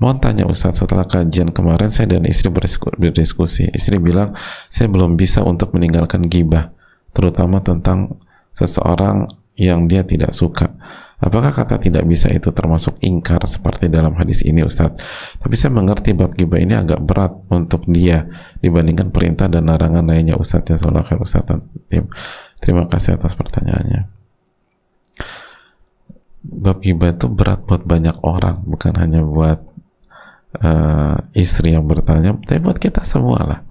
mau 0.04 0.12
tanya 0.20 0.44
Ustadz 0.44 0.84
setelah 0.84 1.08
kajian 1.08 1.56
kemarin 1.56 1.88
saya 1.88 2.20
dan 2.20 2.28
istri 2.28 2.52
berdiskusi. 2.52 3.72
Istri 3.72 4.04
bilang 4.04 4.36
saya 4.68 4.92
belum 4.92 5.16
bisa 5.16 5.48
untuk 5.48 5.72
meninggalkan 5.72 6.28
gibah 6.28 6.76
terutama 7.16 7.64
tentang 7.64 8.20
seseorang 8.52 9.32
yang 9.56 9.88
dia 9.88 10.04
tidak 10.04 10.36
suka. 10.36 10.76
Apakah 11.24 11.56
kata 11.56 11.80
tidak 11.80 12.04
bisa 12.04 12.28
itu 12.28 12.52
termasuk 12.52 13.00
ingkar 13.00 13.40
seperti 13.48 13.88
dalam 13.88 14.12
hadis 14.20 14.44
ini 14.44 14.60
Ustadz? 14.60 15.00
Tapi 15.40 15.56
saya 15.56 15.72
mengerti 15.72 16.12
bab 16.12 16.36
gibah 16.36 16.60
ini 16.60 16.76
agak 16.76 17.00
berat 17.00 17.32
untuk 17.48 17.88
dia 17.88 18.28
dibandingkan 18.60 19.08
perintah 19.08 19.48
dan 19.48 19.72
larangan 19.72 20.04
lainnya 20.04 20.36
Ustadz 20.36 20.76
ya 20.76 21.16
Ustadz 21.16 21.64
tim 21.88 22.12
terima 22.60 22.92
kasih 22.92 23.16
atas 23.16 23.40
pertanyaannya. 23.40 24.12
Bab 26.44 26.84
ghibah 26.84 27.16
itu 27.16 27.32
berat 27.32 27.64
buat 27.64 27.88
banyak 27.88 28.20
orang 28.20 28.68
bukan 28.68 28.92
hanya 29.00 29.24
buat 29.24 29.73
uh, 30.60 31.18
istri 31.34 31.74
yang 31.74 31.88
bertanya 31.88 32.38
tapi 32.38 32.62
buat 32.62 32.78
kita 32.78 33.02
semua 33.08 33.40
lah. 33.42 33.62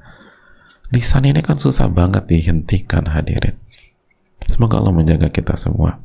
Lisan 0.92 1.24
ini 1.24 1.40
kan 1.40 1.56
susah 1.56 1.88
banget 1.88 2.28
dihentikan 2.28 3.08
hadirin. 3.08 3.56
Semoga 4.50 4.82
Allah 4.82 4.92
menjaga 4.92 5.32
kita 5.32 5.56
semua. 5.56 5.96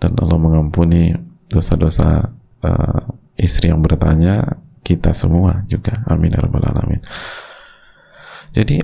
Dan 0.00 0.16
Allah 0.18 0.38
mengampuni 0.40 1.12
dosa-dosa 1.46 2.32
uh, 2.64 3.02
istri 3.38 3.68
yang 3.70 3.78
bertanya 3.84 4.58
kita 4.82 5.14
semua 5.14 5.62
juga. 5.70 6.02
Amin 6.08 6.34
ya 6.34 6.40
alamin. 6.42 7.00
Jadi 8.50 8.82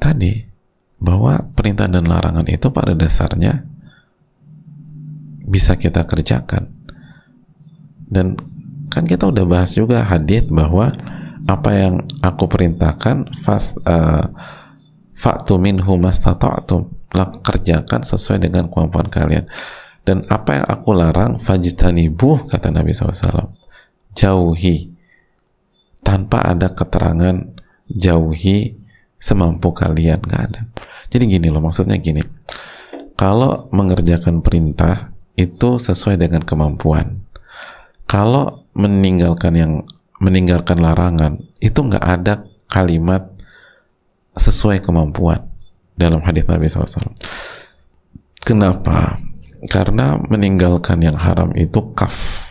tadi 0.00 0.32
bahwa 1.02 1.42
perintah 1.52 1.90
dan 1.90 2.08
larangan 2.08 2.46
itu 2.48 2.70
pada 2.72 2.96
dasarnya 2.96 3.66
bisa 5.44 5.76
kita 5.76 6.06
kerjakan. 6.06 6.70
Dan 8.12 8.40
kan 8.92 9.08
kita 9.08 9.32
udah 9.32 9.48
bahas 9.48 9.72
juga 9.72 10.04
hadith 10.04 10.52
bahwa 10.52 10.92
apa 11.48 11.70
yang 11.72 11.94
aku 12.20 12.44
perintahkan 12.46 13.32
fast 13.40 13.80
uh, 13.88 14.28
faktu 15.16 15.56
minhu 15.56 15.96
mastata'tum 15.96 16.92
kerjakan 17.42 18.04
sesuai 18.04 18.48
dengan 18.48 18.68
kemampuan 18.68 19.08
kalian. 19.08 19.48
Dan 20.02 20.26
apa 20.26 20.58
yang 20.58 20.66
aku 20.66 20.90
larang 20.98 21.38
fajtanibuh 21.38 22.50
kata 22.50 22.74
Nabi 22.74 22.90
SAW 22.90 23.54
jauhi. 24.18 24.90
Tanpa 26.02 26.42
ada 26.42 26.74
keterangan 26.74 27.38
jauhi 27.86 28.74
semampu 29.22 29.70
kalian 29.70 30.18
nggak 30.18 30.42
ada. 30.50 30.60
Jadi 31.06 31.38
gini 31.38 31.46
loh 31.46 31.62
maksudnya 31.62 31.94
gini. 32.02 32.18
Kalau 33.14 33.70
mengerjakan 33.70 34.42
perintah 34.42 35.14
itu 35.38 35.78
sesuai 35.78 36.18
dengan 36.18 36.42
kemampuan. 36.42 37.22
Kalau 38.10 38.61
meninggalkan 38.72 39.52
yang 39.56 39.72
meninggalkan 40.22 40.78
larangan 40.78 41.42
itu 41.58 41.76
nggak 41.82 42.04
ada 42.04 42.46
kalimat 42.70 43.28
sesuai 44.38 44.80
kemampuan 44.80 45.44
dalam 45.98 46.24
hadis 46.24 46.48
Nabi 46.48 46.70
SAW. 46.70 47.12
Kenapa? 48.42 49.20
Karena 49.68 50.18
meninggalkan 50.18 50.98
yang 51.04 51.14
haram 51.14 51.54
itu 51.54 51.94
kaf, 51.94 52.50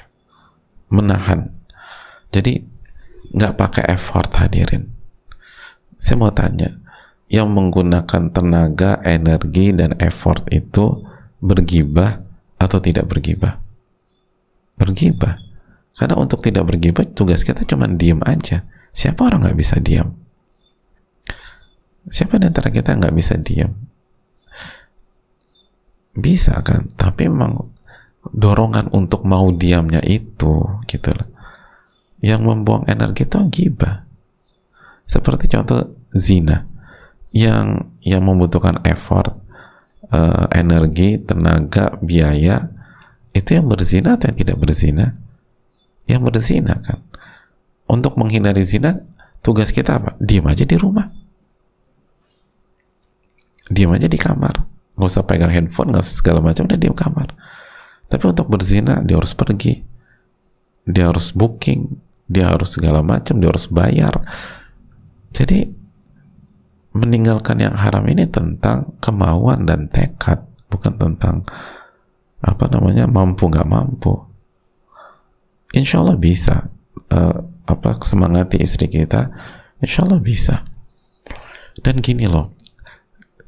menahan. 0.87 1.51
Jadi 2.31 2.63
nggak 3.35 3.55
pakai 3.59 3.83
effort 3.91 4.31
hadirin. 4.39 4.87
Saya 5.99 6.17
mau 6.17 6.31
tanya, 6.31 6.79
yang 7.31 7.51
menggunakan 7.51 8.31
tenaga, 8.31 8.99
energi, 9.03 9.71
dan 9.71 9.95
effort 9.99 10.47
itu 10.51 11.03
bergibah 11.39 12.23
atau 12.59 12.79
tidak 12.83 13.07
bergibah? 13.07 13.59
Bergibah. 14.75 15.50
Karena 16.01 16.17
untuk 16.17 16.41
tidak 16.41 16.65
bergibah, 16.65 17.05
tugas 17.05 17.45
kita 17.45 17.61
cuma 17.61 17.85
diem 17.85 18.17
aja. 18.25 18.65
Siapa 18.89 19.21
orang 19.21 19.45
nggak 19.45 19.59
bisa 19.61 19.77
diam? 19.77 20.17
Siapa 22.09 22.41
di 22.41 22.49
antara 22.49 22.73
kita 22.73 22.97
nggak 22.97 23.13
bisa 23.13 23.37
diam? 23.37 23.69
Bisa 26.17 26.57
kan? 26.65 26.89
Tapi 26.97 27.29
memang 27.29 27.53
dorongan 28.33 28.89
untuk 28.97 29.29
mau 29.29 29.53
diamnya 29.53 30.01
itu, 30.01 30.81
gitu 30.89 31.09
loh. 31.13 31.29
Yang 32.17 32.41
membuang 32.49 32.89
energi 32.89 33.29
itu 33.29 33.37
gibah. 33.53 34.01
Seperti 35.05 35.53
contoh 35.53 35.85
zina 36.17 36.65
yang 37.29 37.93
yang 38.01 38.25
membutuhkan 38.25 38.81
effort, 38.89 39.37
uh, 40.09 40.49
energi, 40.49 41.21
tenaga, 41.21 41.93
biaya 42.01 42.73
itu 43.37 43.53
yang 43.53 43.69
berzina 43.69 44.17
atau 44.17 44.33
yang 44.33 44.37
tidak 44.41 44.57
berzina? 44.57 45.21
Yang 46.11 46.21
berzina 46.27 46.75
kan. 46.83 46.99
Untuk 47.87 48.19
menghindari 48.19 48.67
zina, 48.67 48.99
tugas 49.39 49.71
kita 49.71 49.95
apa? 49.95 50.19
Diam 50.19 50.43
aja 50.51 50.67
di 50.67 50.75
rumah. 50.75 51.07
Diam 53.71 53.95
aja 53.95 54.11
di 54.11 54.19
kamar. 54.19 54.67
Nggak 54.99 55.07
usah 55.07 55.23
pegang 55.23 55.55
handphone, 55.55 55.95
nggak 55.95 56.03
usah 56.03 56.17
segala 56.19 56.43
macam, 56.43 56.67
udah 56.67 56.79
diam 56.79 56.91
kamar. 56.91 57.31
Tapi 58.11 58.23
untuk 58.27 58.51
berzina, 58.51 58.99
dia 58.99 59.15
harus 59.15 59.31
pergi. 59.31 59.79
Dia 60.83 61.07
harus 61.07 61.31
booking, 61.31 61.87
dia 62.27 62.51
harus 62.51 62.75
segala 62.75 62.99
macam, 62.99 63.39
dia 63.39 63.47
harus 63.47 63.71
bayar. 63.71 64.19
Jadi 65.31 65.71
meninggalkan 66.91 67.63
yang 67.63 67.75
haram 67.79 68.03
ini 68.11 68.27
tentang 68.27 68.99
kemauan 68.99 69.63
dan 69.63 69.87
tekad 69.87 70.43
bukan 70.67 70.91
tentang 70.99 71.47
apa 72.43 72.67
namanya 72.67 73.07
mampu 73.07 73.47
nggak 73.47 73.67
mampu 73.67 74.30
insya 75.71 76.03
Allah 76.03 76.17
bisa 76.19 76.69
uh, 77.11 77.37
apa 77.67 77.99
semangati 78.03 78.59
istri 78.59 78.87
kita. 78.91 79.31
Insya 79.81 80.05
Allah 80.05 80.21
bisa. 80.21 80.67
Dan 81.79 82.03
gini 82.03 82.27
loh 82.27 82.51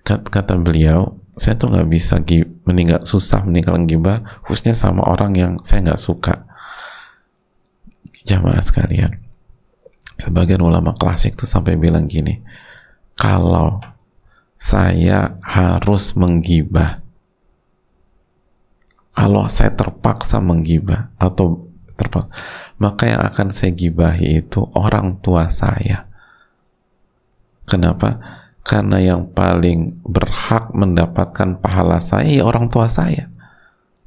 kata 0.04 0.60
beliau 0.60 1.16
saya 1.40 1.56
tuh 1.56 1.72
nggak 1.72 1.88
bisa 1.88 2.20
meninggal 2.68 3.08
susah 3.08 3.48
meninggalkan 3.48 3.88
gibah 3.88 4.20
khususnya 4.44 4.76
sama 4.76 5.04
orang 5.08 5.32
yang 5.36 5.52
saya 5.64 5.84
nggak 5.92 6.02
suka. 6.02 6.48
Jamaah 8.24 8.64
sekalian 8.64 9.24
sebagian 10.24 10.62
ulama 10.62 10.94
klasik 10.96 11.36
tuh 11.36 11.50
sampai 11.50 11.76
bilang 11.76 12.08
gini 12.08 12.40
kalau 13.18 13.84
saya 14.56 15.36
harus 15.44 16.16
menggibah 16.16 17.04
kalau 19.14 19.46
saya 19.52 19.76
terpaksa 19.76 20.42
menggibah 20.42 21.14
atau 21.20 21.70
terpaksa 21.96 22.30
maka 22.82 23.04
yang 23.08 23.22
akan 23.22 23.48
saya 23.54 23.72
gibahi 23.72 24.44
itu 24.44 24.66
orang 24.74 25.22
tua 25.22 25.48
saya. 25.48 26.10
Kenapa? 27.64 28.44
karena 28.64 28.98
yang 29.04 29.28
paling 29.36 30.00
berhak 30.08 30.72
mendapatkan 30.72 31.60
pahala 31.60 32.00
saya 32.00 32.32
ya 32.32 32.44
orang 32.48 32.72
tua 32.72 32.88
saya. 32.88 33.28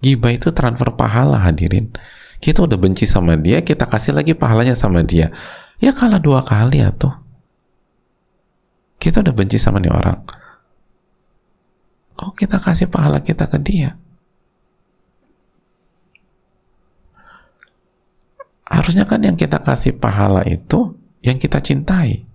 Gibah 0.00 0.32
itu 0.32 0.48
transfer 0.52 0.96
pahala 0.96 1.40
hadirin. 1.44 1.92
Kita 2.40 2.64
udah 2.64 2.76
benci 2.80 3.04
sama 3.04 3.36
dia 3.36 3.60
kita 3.60 3.84
kasih 3.84 4.16
lagi 4.16 4.32
pahalanya 4.32 4.72
sama 4.72 5.04
dia. 5.04 5.32
Ya 5.76 5.92
kalah 5.92 6.20
dua 6.20 6.40
kali 6.40 6.80
ya 6.80 6.88
tuh 6.88 7.12
kita 8.96 9.20
udah 9.20 9.34
benci 9.36 9.60
sama 9.60 9.76
nih 9.76 9.92
orang. 9.92 10.24
Kok 12.16 12.32
kita 12.32 12.56
kasih 12.56 12.88
pahala 12.88 13.20
kita 13.20 13.44
ke 13.52 13.60
dia 13.60 14.00
harusnya 18.66 19.06
kan 19.06 19.22
yang 19.22 19.38
kita 19.38 19.62
kasih 19.62 19.94
pahala 19.94 20.42
itu 20.42 20.98
yang 21.22 21.38
kita 21.38 21.62
cintai. 21.62 22.26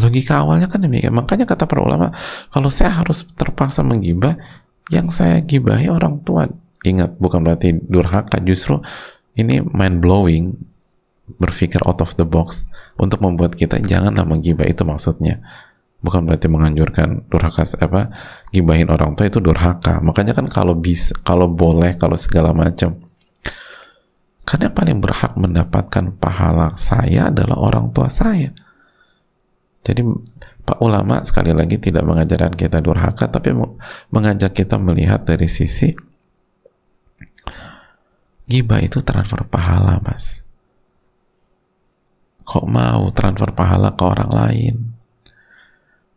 Logika 0.00 0.42
awalnya 0.42 0.66
kan 0.66 0.82
demikian. 0.82 1.14
Makanya 1.14 1.46
kata 1.46 1.66
para 1.68 1.82
ulama 1.82 2.10
kalau 2.50 2.72
saya 2.72 2.90
harus 2.90 3.26
terpaksa 3.38 3.86
menggibah 3.86 4.34
yang 4.90 5.12
saya 5.12 5.38
gibahi 5.42 5.86
orang 5.86 6.18
tua. 6.26 6.50
Ingat 6.82 7.20
bukan 7.20 7.44
berarti 7.44 7.76
durhaka 7.76 8.40
justru 8.40 8.80
ini 9.36 9.60
mind 9.60 10.00
blowing 10.00 10.56
berpikir 11.38 11.78
out 11.86 12.00
of 12.02 12.16
the 12.18 12.26
box 12.26 12.66
untuk 12.98 13.22
membuat 13.22 13.54
kita 13.54 13.78
janganlah 13.78 14.26
menggibah 14.26 14.66
itu 14.66 14.82
maksudnya. 14.82 15.38
Bukan 16.00 16.24
berarti 16.24 16.48
menganjurkan 16.48 17.28
durhaka 17.28 17.68
apa 17.76 18.08
gibahin 18.56 18.88
orang 18.88 19.12
tua 19.14 19.28
itu 19.28 19.36
durhaka. 19.38 20.00
Makanya 20.00 20.32
kan 20.32 20.48
kalau 20.48 20.72
bisa 20.72 21.12
kalau 21.20 21.44
boleh 21.44 22.00
kalau 22.00 22.16
segala 22.16 22.56
macam 22.56 23.09
karena 24.44 24.68
yang 24.70 24.76
paling 24.76 24.98
berhak 24.98 25.32
mendapatkan 25.38 26.04
pahala 26.18 26.74
saya 26.76 27.28
adalah 27.28 27.58
orang 27.60 27.92
tua 27.94 28.08
saya 28.10 28.50
jadi 29.80 30.04
Pak 30.70 30.78
ulama 30.86 31.18
sekali 31.26 31.50
lagi 31.50 31.82
tidak 31.82 32.06
mengajarkan 32.06 32.54
kita 32.54 32.78
durhaka, 32.78 33.26
tapi 33.26 33.50
mengajak 34.14 34.54
kita 34.54 34.78
melihat 34.78 35.26
dari 35.26 35.50
sisi 35.50 35.90
gibah 38.46 38.78
itu 38.78 39.02
transfer 39.02 39.42
pahala, 39.50 39.98
mas. 39.98 40.46
Kok 42.46 42.66
mau 42.70 43.10
transfer 43.10 43.50
pahala 43.50 43.98
ke 43.98 44.02
orang 44.06 44.30
lain? 44.30 44.74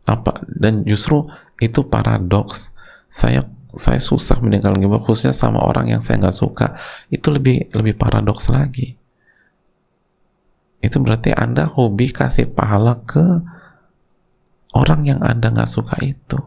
Apa 0.06 0.46
dan 0.46 0.86
justru 0.86 1.26
itu 1.58 1.82
paradoks. 1.90 2.70
Saya 3.10 3.50
saya 3.76 4.00
susah 4.00 4.40
meninggalkan 4.40 4.82
gibah 4.82 5.02
khususnya 5.02 5.34
sama 5.34 5.62
orang 5.62 5.90
yang 5.90 6.02
saya 6.02 6.20
nggak 6.20 6.36
suka. 6.36 6.78
Itu 7.10 7.30
lebih 7.34 7.70
lebih 7.74 7.94
paradoks 7.98 8.50
lagi. 8.50 8.96
Itu 10.84 11.00
berarti 11.00 11.32
Anda 11.32 11.64
hobi 11.64 12.12
kasih 12.12 12.52
pahala 12.52 13.00
ke 13.08 13.40
orang 14.76 15.00
yang 15.08 15.20
Anda 15.24 15.48
nggak 15.48 15.70
suka 15.70 15.96
itu. 16.04 16.38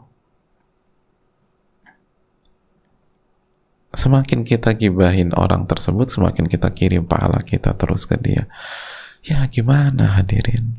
Semakin 3.98 4.46
kita 4.46 4.78
gibahin 4.78 5.34
orang 5.34 5.66
tersebut, 5.66 6.14
semakin 6.14 6.46
kita 6.46 6.70
kirim 6.70 7.10
pahala 7.10 7.42
kita 7.42 7.74
terus 7.74 8.06
ke 8.06 8.14
dia. 8.22 8.46
Ya 9.26 9.42
gimana 9.50 10.22
hadirin? 10.22 10.78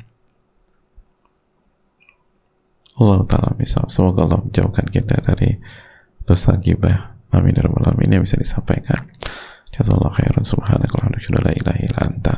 Allah 2.99 3.23
Ta'ala 3.27 3.51
misal. 3.55 3.87
Semoga 3.91 4.27
Allah 4.27 4.39
menjauhkan 4.43 4.87
kita 4.87 5.19
dari 5.23 5.59
dosa 6.29 6.53
gibah. 6.61 7.17
Amin 7.33 7.57
ya 7.57 7.65
rabbal 7.65 7.89
alamin. 7.89 8.21
Yang 8.21 8.23
bisa 8.29 8.37
disampaikan. 8.37 9.09
Jazakallahu 9.73 10.13
khairan. 10.13 10.45
Subhanakallah. 10.45 11.09
La 11.41 11.53
ilaha 11.57 11.79
illa 11.81 11.99
anta. 12.05 12.33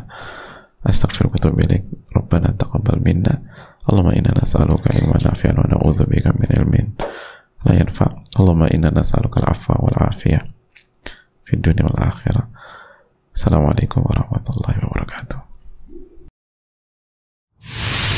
Astaghfiruka 0.87 1.35
wa 1.35 1.39
atubu 1.51 1.59
ilaik. 1.67 1.83
Rabbana 2.15 2.55
taqabbal 2.55 3.03
minna. 3.03 3.35
اللهم 3.81 4.07
إنا 4.13 4.37
نسألك 4.43 4.93
علما 4.93 5.17
نافعا 5.25 5.57
ونعوذ 5.57 6.05
بك 6.05 6.25
la 6.27 6.45
علم 6.53 6.93
Allahumma 7.65 7.81
ينفع 7.81 8.07
اللهم 8.39 8.61
al-afwa 9.41 9.75
wal-afiyah 9.81 10.45
في 11.45 11.53
الدنيا 11.53 11.89
wal 11.89 11.97
akhirah. 11.97 12.45
عليكم 13.73 14.01
warahmatullahi 14.05 14.77
wabarakatuh. 14.85 15.37
وبركاته 17.65 18.10